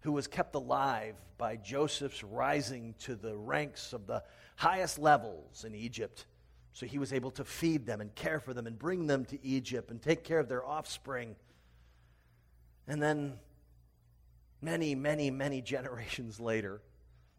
who 0.00 0.12
was 0.12 0.26
kept 0.26 0.54
alive 0.54 1.14
by 1.36 1.56
Joseph's 1.56 2.22
rising 2.22 2.94
to 3.00 3.14
the 3.14 3.36
ranks 3.36 3.92
of 3.92 4.06
the 4.06 4.22
highest 4.56 4.98
levels 4.98 5.64
in 5.64 5.74
Egypt. 5.74 6.26
So 6.72 6.86
he 6.86 6.98
was 6.98 7.12
able 7.12 7.30
to 7.32 7.44
feed 7.44 7.86
them 7.86 8.00
and 8.00 8.14
care 8.14 8.40
for 8.40 8.54
them 8.54 8.66
and 8.66 8.78
bring 8.78 9.06
them 9.06 9.24
to 9.26 9.44
Egypt 9.44 9.90
and 9.90 10.00
take 10.00 10.24
care 10.24 10.38
of 10.38 10.48
their 10.48 10.64
offspring. 10.64 11.36
And 12.86 13.02
then, 13.02 13.38
many, 14.62 14.94
many, 14.94 15.30
many 15.30 15.62
generations 15.62 16.40
later, 16.40 16.80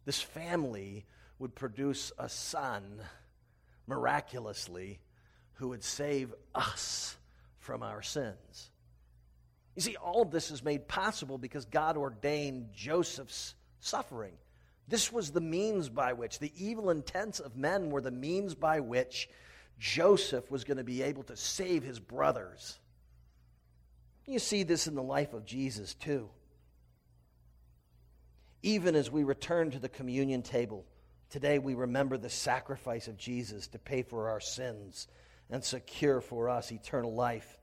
this 0.06 0.22
family 0.22 1.06
would 1.40 1.56
produce 1.56 2.12
a 2.18 2.30
son 2.30 3.02
miraculously 3.88 5.00
who 5.54 5.70
would 5.70 5.84
save 5.84 6.34
us 6.56 7.18
from 7.60 7.84
our 7.84 8.02
sins. 8.02 8.72
You 9.76 9.82
see, 9.82 9.96
all 9.96 10.22
of 10.22 10.32
this 10.32 10.52
is 10.52 10.64
made 10.64 10.88
possible 10.88 11.38
because 11.38 11.66
God 11.66 11.98
ordained 11.98 12.70
Joseph's 12.74 13.56
suffering. 13.80 14.34
This 14.88 15.12
was 15.12 15.32
the 15.32 15.42
means 15.42 15.88
by 15.88 16.14
which, 16.14 16.40
the 16.40 16.52
evil 16.58 16.90
intents 16.90 17.40
of 17.40 17.56
men 17.56 17.90
were 17.90 18.02
the 18.02 18.12
means 18.12 18.56
by 18.56 18.82
which 18.82 19.30
Joseph 19.80 20.52
was 20.52 20.64
going 20.64 20.78
to 20.78 20.84
be 20.84 21.02
able 21.02 21.24
to 21.24 21.38
save 21.38 21.84
his 21.84 22.00
brothers. 22.00 22.78
You 24.26 24.40
see 24.40 24.64
this 24.64 24.88
in 24.88 24.96
the 24.96 25.04
life 25.04 25.34
of 25.34 25.46
Jesus, 25.46 25.94
too. 25.94 26.30
Even 28.64 28.96
as 28.96 29.10
we 29.10 29.24
return 29.24 29.72
to 29.72 29.80
the 29.80 29.90
communion 29.90 30.44
table, 30.44 30.86
today 31.30 31.58
we 31.58 31.74
remember 31.74 32.18
the 32.18 32.30
sacrifice 32.30 33.08
of 33.08 33.18
Jesus 33.18 33.68
to 33.70 33.80
pay 33.80 34.04
for 34.04 34.30
our 34.30 34.40
sins 34.40 35.08
and 35.50 35.64
secure 35.64 36.22
for 36.22 36.50
us 36.50 36.72
eternal 36.72 37.14
life. 37.14 37.58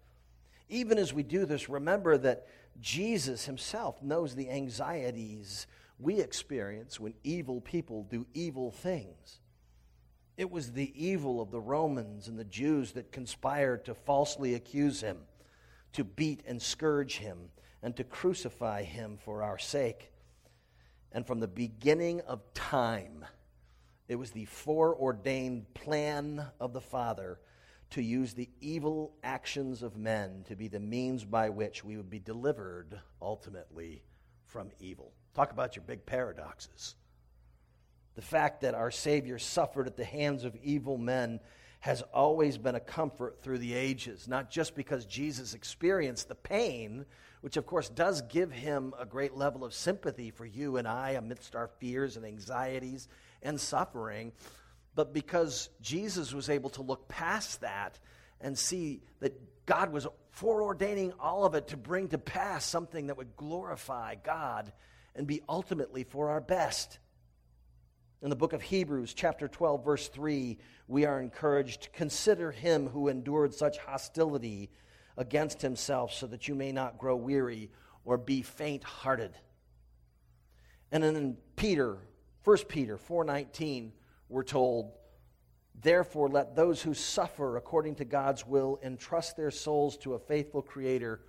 Even 0.68 0.98
as 0.98 1.14
we 1.14 1.22
do 1.22 1.46
this, 1.46 1.68
remember 1.68 2.18
that 2.18 2.46
Jesus 2.80 3.46
himself 3.46 4.02
knows 4.02 4.34
the 4.34 4.50
anxieties 4.50 5.66
we 5.98 6.20
experience 6.20 7.00
when 7.00 7.14
evil 7.24 7.60
people 7.60 8.04
do 8.04 8.26
evil 8.34 8.70
things. 8.70 9.40
It 10.36 10.50
was 10.50 10.72
the 10.72 10.92
evil 10.94 11.40
of 11.40 11.50
the 11.50 11.60
Romans 11.60 12.28
and 12.28 12.38
the 12.38 12.44
Jews 12.44 12.92
that 12.92 13.10
conspired 13.10 13.84
to 13.86 13.94
falsely 13.94 14.54
accuse 14.54 15.00
him, 15.00 15.18
to 15.94 16.04
beat 16.04 16.42
and 16.46 16.62
scourge 16.62 17.18
him, 17.18 17.50
and 17.82 17.96
to 17.96 18.04
crucify 18.04 18.82
him 18.82 19.16
for 19.24 19.42
our 19.42 19.58
sake. 19.58 20.12
And 21.12 21.26
from 21.26 21.40
the 21.40 21.48
beginning 21.48 22.20
of 22.22 22.42
time, 22.54 23.24
it 24.08 24.16
was 24.16 24.30
the 24.30 24.44
foreordained 24.46 25.72
plan 25.74 26.44
of 26.60 26.72
the 26.72 26.80
Father 26.80 27.38
to 27.90 28.02
use 28.02 28.34
the 28.34 28.50
evil 28.60 29.14
actions 29.22 29.82
of 29.82 29.96
men 29.96 30.44
to 30.48 30.56
be 30.56 30.68
the 30.68 30.80
means 30.80 31.24
by 31.24 31.48
which 31.48 31.84
we 31.84 31.96
would 31.96 32.10
be 32.10 32.18
delivered 32.18 33.00
ultimately 33.22 34.02
from 34.44 34.70
evil. 34.80 35.12
Talk 35.34 35.52
about 35.52 35.76
your 35.76 35.84
big 35.86 36.04
paradoxes. 36.04 36.96
The 38.14 38.22
fact 38.22 38.62
that 38.62 38.74
our 38.74 38.90
Savior 38.90 39.38
suffered 39.38 39.86
at 39.86 39.96
the 39.96 40.04
hands 40.04 40.44
of 40.44 40.56
evil 40.62 40.98
men 40.98 41.40
has 41.80 42.02
always 42.12 42.58
been 42.58 42.74
a 42.74 42.80
comfort 42.80 43.40
through 43.40 43.58
the 43.58 43.74
ages, 43.74 44.26
not 44.26 44.50
just 44.50 44.74
because 44.74 45.06
Jesus 45.06 45.54
experienced 45.54 46.28
the 46.28 46.34
pain, 46.34 47.06
which 47.40 47.56
of 47.56 47.66
course 47.66 47.88
does 47.88 48.22
give 48.22 48.50
him 48.50 48.94
a 48.98 49.06
great 49.06 49.36
level 49.36 49.64
of 49.64 49.74
sympathy 49.74 50.30
for 50.30 50.44
you 50.44 50.76
and 50.76 50.88
I 50.88 51.10
amidst 51.10 51.54
our 51.54 51.68
fears 51.78 52.16
and 52.16 52.26
anxieties 52.26 53.08
and 53.42 53.60
suffering, 53.60 54.32
but 54.94 55.12
because 55.12 55.70
Jesus 55.80 56.32
was 56.32 56.50
able 56.50 56.70
to 56.70 56.82
look 56.82 57.08
past 57.08 57.60
that 57.60 57.98
and 58.40 58.58
see 58.58 59.02
that 59.20 59.66
God 59.66 59.92
was 59.92 60.06
foreordaining 60.36 61.12
all 61.20 61.44
of 61.44 61.54
it 61.54 61.68
to 61.68 61.76
bring 61.76 62.08
to 62.08 62.18
pass 62.18 62.64
something 62.64 63.08
that 63.08 63.16
would 63.16 63.36
glorify 63.36 64.14
God 64.14 64.72
and 65.14 65.26
be 65.26 65.42
ultimately 65.48 66.04
for 66.04 66.30
our 66.30 66.40
best. 66.40 66.98
In 68.22 68.30
the 68.30 68.36
book 68.36 68.52
of 68.52 68.62
Hebrews, 68.62 69.14
chapter 69.14 69.46
12, 69.46 69.84
verse 69.84 70.08
3, 70.08 70.58
we 70.88 71.04
are 71.04 71.20
encouraged 71.20 71.82
to 71.82 71.90
consider 71.90 72.50
him 72.50 72.88
who 72.88 73.08
endured 73.08 73.54
such 73.54 73.78
hostility 73.78 74.70
against 75.18 75.60
himself 75.60 76.14
so 76.14 76.26
that 76.28 76.48
you 76.48 76.54
may 76.54 76.72
not 76.72 76.96
grow 76.96 77.16
weary 77.16 77.70
or 78.04 78.16
be 78.16 78.40
faint 78.40 78.84
hearted. 78.84 79.32
And 80.90 81.02
then 81.02 81.16
in 81.16 81.36
Peter, 81.56 81.98
1 82.44 82.56
Peter 82.68 82.96
4:19, 82.96 83.92
we're 84.30 84.44
told, 84.44 84.92
Therefore, 85.80 86.28
let 86.28 86.56
those 86.56 86.80
who 86.82 86.94
suffer 86.94 87.56
according 87.56 87.96
to 87.96 88.04
God's 88.04 88.46
will 88.46 88.80
entrust 88.82 89.36
their 89.36 89.50
souls 89.50 89.96
to 89.98 90.14
a 90.14 90.18
faithful 90.18 90.62
Creator 90.62 91.20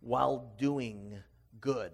while 0.00 0.52
doing 0.58 1.22
good. 1.60 1.92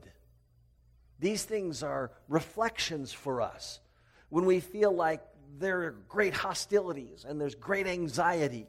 These 1.19 1.45
things 1.45 1.83
are 1.83 2.13
reflections 2.29 3.13
for 3.13 3.41
us 3.41 3.81
when 4.29 4.45
we 4.45 4.61
feel 4.61 4.93
like 4.93 5.23
there 5.59 5.83
are 5.85 5.91
great 6.09 6.35
hostilities 6.35 7.25
and 7.25 7.41
there's 7.41 7.55
great 7.55 7.87
anxiety 7.87 8.67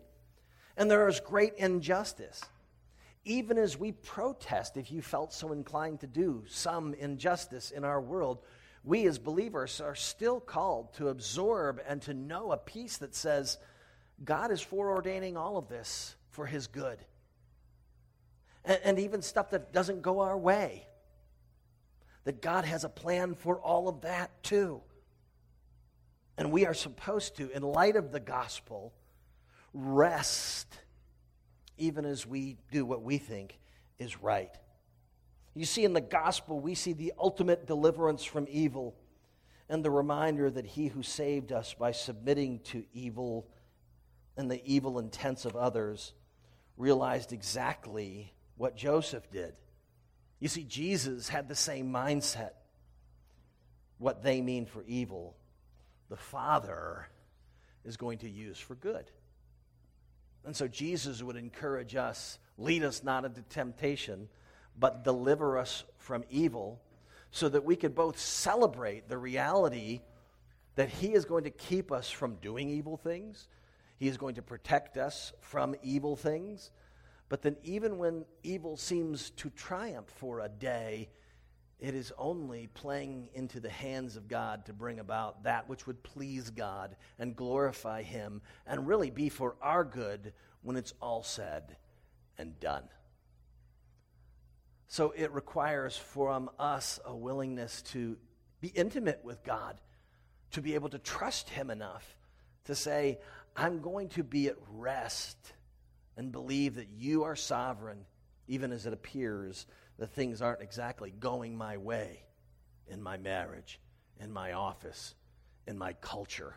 and 0.78 0.90
there 0.90 1.08
is 1.08 1.20
great 1.20 1.56
injustice. 1.56 2.42
Even 3.28 3.58
as 3.58 3.78
we 3.78 3.92
protest, 3.92 4.78
if 4.78 4.90
you 4.90 5.02
felt 5.02 5.34
so 5.34 5.52
inclined 5.52 6.00
to 6.00 6.08
do, 6.08 6.46
some 6.48 6.94
injustice 6.94 7.72
in 7.72 7.84
our 7.84 8.00
world, 8.00 8.40
we 8.86 9.06
as 9.06 9.20
believers 9.20 9.82
are 9.82 9.96
still 9.96 10.40
called 10.40 10.94
to 10.94 11.10
absorb 11.10 11.82
and 11.86 12.02
to 12.04 12.14
know 12.14 12.54
a 12.54 12.58
peace 12.58 12.96
that 12.98 13.14
says 13.14 13.58
God 14.24 14.50
is 14.50 14.64
foreordaining 14.64 15.36
all 15.36 15.58
of 15.58 15.68
this 15.68 16.16
for 16.30 16.46
His 16.46 16.68
good. 16.68 17.00
And, 18.64 18.80
and 18.86 19.00
even 19.00 19.22
stuff 19.22 19.50
that 19.50 19.74
doesn't 19.74 20.02
go 20.02 20.22
our 20.22 20.38
way, 20.38 20.88
that 22.24 22.42
God 22.42 22.64
has 22.64 22.86
a 22.86 22.90
plan 22.90 23.36
for 23.36 23.60
all 23.60 23.90
of 23.90 24.02
that 24.02 24.42
too. 24.42 24.80
And 26.38 26.54
we 26.54 26.66
are 26.66 26.74
supposed 26.74 27.36
to, 27.38 27.50
in 27.50 27.62
light 27.62 27.98
of 27.98 28.14
the 28.14 28.22
gospel, 28.22 28.94
rest 29.74 30.74
even 31.78 32.06
as 32.06 32.26
we 32.26 32.58
do 32.72 32.86
what 32.86 33.02
we 33.02 33.18
think 33.18 33.60
is 34.00 34.22
right. 34.22 34.52
You 35.54 35.66
see, 35.66 35.84
in 35.84 35.94
the 35.94 36.02
gospel, 36.02 36.60
we 36.60 36.76
see 36.76 36.94
the 36.94 37.14
ultimate 37.18 37.66
deliverance 37.66 38.24
from 38.24 38.46
evil 38.50 38.96
and 39.70 39.84
the 39.84 39.90
reminder 39.90 40.50
that 40.50 40.66
he 40.66 40.88
who 40.88 41.04
saved 41.04 41.52
us 41.52 41.74
by 41.74 41.92
submitting 41.92 42.60
to 42.66 42.86
evil 42.94 43.48
and 44.38 44.50
the 44.50 44.62
evil 44.64 45.00
intents 45.00 45.46
of 45.46 45.56
others 45.56 46.14
realized 46.78 47.34
exactly 47.34 48.34
what 48.56 48.76
Joseph 48.76 49.30
did. 49.32 49.54
You 50.40 50.48
see, 50.48 50.64
Jesus 50.64 51.28
had 51.28 51.50
the 51.50 51.56
same 51.56 51.92
mindset. 51.92 52.52
What 53.98 54.22
they 54.22 54.42
mean 54.42 54.68
for 54.68 54.84
evil, 54.84 55.36
the 56.10 56.18
Father 56.18 57.08
is 57.84 57.98
going 57.98 58.20
to 58.20 58.30
use 58.30 58.60
for 58.60 58.76
good. 58.76 59.10
And 60.48 60.56
so 60.56 60.66
Jesus 60.66 61.22
would 61.22 61.36
encourage 61.36 61.96
us 61.96 62.40
lead 62.58 62.82
us 62.82 63.04
not 63.04 63.26
into 63.26 63.42
temptation, 63.44 64.30
but 64.80 65.04
deliver 65.04 65.58
us 65.58 65.84
from 65.98 66.24
evil, 66.30 66.82
so 67.32 67.50
that 67.50 67.66
we 67.66 67.76
could 67.76 67.94
both 67.94 68.18
celebrate 68.18 69.10
the 69.10 69.18
reality 69.18 70.00
that 70.76 70.90
He 70.90 71.14
is 71.14 71.26
going 71.26 71.44
to 71.44 71.50
keep 71.50 71.92
us 71.92 72.10
from 72.10 72.36
doing 72.36 72.70
evil 72.70 72.96
things, 72.96 73.50
He 73.98 74.08
is 74.08 74.16
going 74.16 74.36
to 74.36 74.42
protect 74.42 74.98
us 74.98 75.34
from 75.42 75.76
evil 75.84 76.16
things. 76.16 76.72
But 77.28 77.42
then, 77.42 77.58
even 77.64 77.98
when 77.98 78.24
evil 78.42 78.78
seems 78.78 79.32
to 79.32 79.50
triumph 79.50 80.08
for 80.08 80.40
a 80.40 80.48
day, 80.48 81.10
it 81.80 81.94
is 81.94 82.12
only 82.18 82.68
playing 82.74 83.30
into 83.34 83.60
the 83.60 83.70
hands 83.70 84.16
of 84.16 84.28
God 84.28 84.66
to 84.66 84.74
bring 84.74 85.00
about 85.00 85.44
that 85.44 85.70
which 85.70 85.86
would 85.86 86.02
please 86.02 86.50
God 86.50 86.96
and 87.20 87.36
glorify 87.36 88.02
Him 88.02 88.42
and 88.66 88.88
really 88.88 89.12
be 89.12 89.30
for 89.30 89.56
our 89.62 89.84
good 89.84 90.34
when 90.64 90.76
it's 90.76 90.94
all 91.02 91.22
said 91.22 91.78
and 92.38 92.60
done. 92.60 92.84
So 94.88 95.14
it 95.16 95.32
requires 95.34 95.96
from 95.96 96.50
us 96.58 97.00
a 97.06 97.16
willingness 97.16 97.84
to 97.94 98.18
be 98.60 98.70
intimate 98.70 99.22
with 99.24 99.44
God, 99.44 99.80
to 100.52 100.62
be 100.62 100.74
able 100.74 100.90
to 100.90 101.00
trust 101.00 101.50
Him 101.50 101.70
enough 101.70 102.18
to 102.66 102.74
say, 102.74 103.20
I'm 103.56 103.82
going 103.82 104.10
to 104.10 104.24
be 104.24 104.48
at 104.48 104.56
rest 104.70 105.38
and 106.16 106.32
believe 106.32 106.76
that 106.76 106.90
you 106.90 107.24
are 107.24 107.36
sovereign, 107.36 108.06
even 108.48 108.72
as 108.72 108.86
it 108.86 108.94
appears 108.94 109.68
that 109.98 110.12
things 110.12 110.42
aren't 110.42 110.62
exactly 110.62 111.12
going 111.20 111.58
my 111.58 111.78
way 111.78 112.24
in 112.88 113.02
my 113.02 113.18
marriage, 113.18 113.80
in 114.20 114.32
my 114.32 114.54
office, 114.54 115.16
in 115.68 115.78
my 115.78 115.94
culture. 115.94 116.56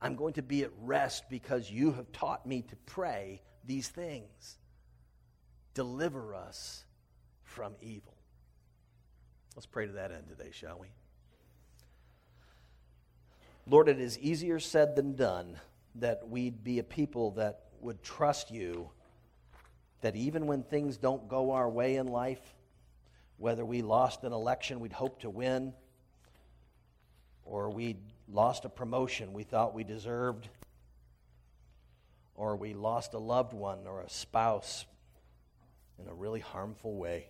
I'm 0.00 0.16
going 0.16 0.34
to 0.34 0.42
be 0.42 0.62
at 0.62 0.70
rest 0.80 1.24
because 1.30 1.70
you 1.70 1.92
have 1.92 2.10
taught 2.12 2.46
me 2.46 2.62
to 2.62 2.76
pray 2.86 3.42
these 3.64 3.88
things. 3.88 4.58
Deliver 5.74 6.34
us 6.34 6.84
from 7.42 7.74
evil. 7.80 8.14
Let's 9.54 9.66
pray 9.66 9.86
to 9.86 9.92
that 9.92 10.12
end 10.12 10.28
today, 10.28 10.50
shall 10.52 10.78
we? 10.78 10.88
Lord, 13.66 13.88
it 13.88 13.98
is 13.98 14.18
easier 14.18 14.60
said 14.60 14.94
than 14.94 15.16
done 15.16 15.58
that 15.96 16.28
we'd 16.28 16.62
be 16.62 16.78
a 16.78 16.84
people 16.84 17.32
that 17.32 17.62
would 17.80 18.02
trust 18.02 18.50
you, 18.50 18.90
that 20.00 20.16
even 20.16 20.46
when 20.46 20.62
things 20.62 20.96
don't 20.96 21.28
go 21.28 21.52
our 21.52 21.68
way 21.68 21.96
in 21.96 22.06
life, 22.06 22.54
whether 23.38 23.64
we 23.64 23.82
lost 23.82 24.24
an 24.24 24.32
election 24.32 24.80
we'd 24.80 24.92
hoped 24.92 25.22
to 25.22 25.30
win, 25.30 25.72
or 27.44 27.70
we 27.70 27.96
lost 28.28 28.64
a 28.64 28.68
promotion 28.68 29.32
we 29.32 29.42
thought 29.42 29.74
we 29.74 29.84
deserved, 29.84 30.48
or 32.34 32.56
we 32.56 32.74
lost 32.74 33.14
a 33.14 33.18
loved 33.18 33.52
one 33.52 33.86
or 33.86 34.00
a 34.00 34.10
spouse 34.10 34.84
in 35.98 36.08
a 36.08 36.14
really 36.14 36.40
harmful 36.40 36.96
way. 36.96 37.28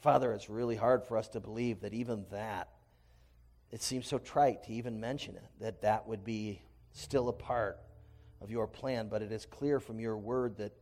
Father, 0.00 0.32
it's 0.32 0.48
really 0.48 0.76
hard 0.76 1.04
for 1.04 1.18
us 1.18 1.28
to 1.28 1.40
believe 1.40 1.80
that 1.80 1.92
even 1.92 2.24
that, 2.30 2.68
it 3.70 3.82
seems 3.82 4.06
so 4.06 4.18
trite 4.18 4.64
to 4.64 4.72
even 4.72 4.98
mention 4.98 5.36
it, 5.36 5.44
that 5.60 5.82
that 5.82 6.08
would 6.08 6.24
be 6.24 6.62
still 6.92 7.28
a 7.28 7.32
part 7.32 7.78
of 8.40 8.50
your 8.50 8.66
plan. 8.66 9.08
But 9.08 9.22
it 9.22 9.30
is 9.30 9.44
clear 9.44 9.78
from 9.78 10.00
your 10.00 10.16
word 10.16 10.56
that 10.56 10.72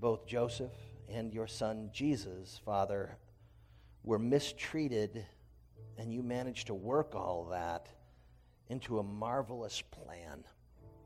both 0.00 0.26
Joseph 0.26 0.72
and 1.08 1.32
your 1.32 1.46
son 1.46 1.90
Jesus, 1.92 2.60
Father, 2.64 3.16
were 4.02 4.18
mistreated, 4.18 5.24
and 5.98 6.12
you 6.12 6.22
managed 6.22 6.68
to 6.68 6.74
work 6.74 7.14
all 7.14 7.48
that 7.50 7.88
into 8.68 8.98
a 8.98 9.02
marvelous 9.02 9.82
plan. 9.82 10.44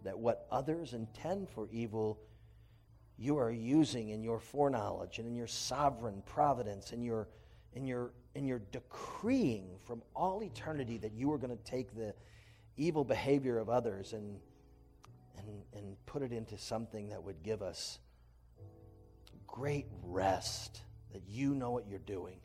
That 0.04 0.18
what 0.18 0.46
others 0.50 0.92
intend 0.92 1.48
for 1.48 1.68
evil, 1.72 2.20
you 3.18 3.38
are 3.38 3.50
using 3.50 4.10
in 4.10 4.22
your 4.22 4.38
foreknowledge 4.38 5.18
and 5.18 5.26
in 5.26 5.34
your 5.34 5.46
sovereign 5.46 6.22
providence 6.26 6.92
and 6.92 7.02
your 7.02 7.28
in 7.72 7.86
your 7.86 8.12
in 8.34 8.46
your 8.46 8.60
decreeing 8.70 9.66
from 9.84 10.02
all 10.14 10.42
eternity 10.42 10.98
that 10.98 11.12
you 11.12 11.32
are 11.32 11.38
going 11.38 11.56
to 11.56 11.64
take 11.64 11.94
the 11.96 12.14
evil 12.76 13.04
behavior 13.04 13.58
of 13.58 13.68
others 13.68 14.12
and 14.12 14.38
and 15.38 15.62
and 15.72 15.96
put 16.06 16.22
it 16.22 16.32
into 16.32 16.58
something 16.58 17.08
that 17.08 17.22
would 17.22 17.42
give 17.42 17.62
us 17.62 17.98
great 19.54 19.86
rest 20.02 20.82
that 21.12 21.22
you 21.28 21.54
know 21.54 21.70
what 21.70 21.86
you're 21.86 22.00
doing 22.00 22.40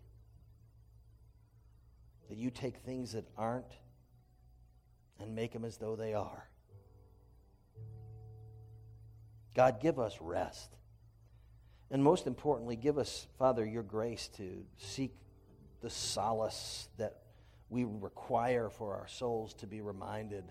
that 2.30 2.38
you 2.38 2.52
take 2.52 2.78
things 2.78 3.14
that 3.14 3.26
aren't 3.36 3.66
and 5.20 5.34
make 5.34 5.52
them 5.52 5.66
as 5.66 5.78
though 5.78 5.96
they 5.96 6.14
are 6.14 6.48
God, 9.56 9.82
give 9.82 10.00
us 10.00 10.18
rest. 10.22 10.78
And 11.92 12.04
most 12.04 12.28
importantly, 12.28 12.76
give 12.76 12.98
us, 12.98 13.28
Father, 13.38 13.66
your 13.66 13.84
grace 13.84 14.30
to 14.38 14.64
seek 14.78 15.14
the 15.82 15.90
solace 15.90 16.88
that 16.98 17.18
we 17.70 17.84
require 17.84 18.70
for 18.70 18.96
our 18.96 19.08
souls 19.08 19.54
to 19.56 19.68
be 19.68 19.82
reminded 19.82 20.44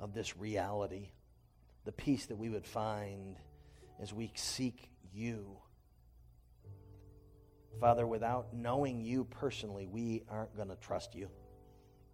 of 0.00 0.14
this 0.14 0.36
reality, 0.36 1.10
the 1.84 1.92
peace 1.92 2.26
that 2.26 2.36
we 2.36 2.48
would 2.48 2.66
find 2.66 3.36
as 4.00 4.12
we 4.12 4.32
seek 4.34 4.90
you. 5.12 5.58
Father, 7.80 8.06
without 8.06 8.52
knowing 8.52 9.00
you 9.00 9.24
personally, 9.24 9.86
we 9.86 10.22
aren't 10.28 10.54
going 10.56 10.68
to 10.68 10.76
trust 10.76 11.14
you. 11.14 11.28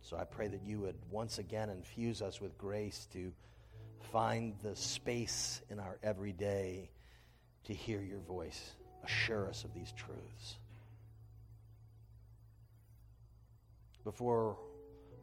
So 0.02 0.18
I 0.18 0.24
pray 0.24 0.48
that 0.48 0.62
you 0.62 0.80
would 0.80 0.96
once 1.10 1.38
again 1.38 1.70
infuse 1.70 2.20
us 2.20 2.40
with 2.40 2.58
grace 2.58 3.08
to 3.14 3.32
find 4.12 4.54
the 4.62 4.76
space 4.76 5.62
in 5.70 5.80
our 5.80 5.98
everyday 6.02 6.90
to 7.64 7.72
hear 7.72 8.02
your 8.02 8.20
voice. 8.20 8.72
Assure 9.02 9.48
us 9.48 9.64
of 9.64 9.72
these 9.72 9.92
truths. 9.92 10.58
Before 14.04 14.58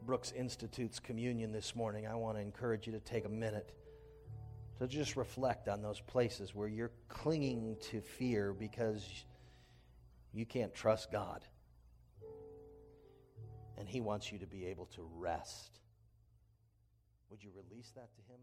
Brooks 0.04 0.32
institutes 0.32 0.98
communion 0.98 1.52
this 1.52 1.76
morning, 1.76 2.08
I 2.08 2.16
want 2.16 2.36
to 2.36 2.42
encourage 2.42 2.88
you 2.88 2.92
to 2.94 3.00
take 3.00 3.24
a 3.24 3.28
minute 3.28 3.72
to 4.80 4.88
just 4.88 5.14
reflect 5.16 5.68
on 5.68 5.80
those 5.80 6.00
places 6.00 6.56
where 6.56 6.66
you're 6.66 6.90
clinging 7.08 7.76
to 7.92 8.00
fear 8.00 8.52
because 8.52 9.08
you 10.32 10.46
can't 10.46 10.74
trust 10.74 11.10
God. 11.12 11.44
And 13.78 13.88
He 13.88 14.00
wants 14.00 14.32
you 14.32 14.38
to 14.38 14.46
be 14.46 14.66
able 14.66 14.86
to 14.86 15.08
rest. 15.16 15.80
Would 17.30 17.42
you 17.42 17.50
release 17.54 17.90
that 17.94 18.14
to 18.14 18.22
Him? 18.32 18.40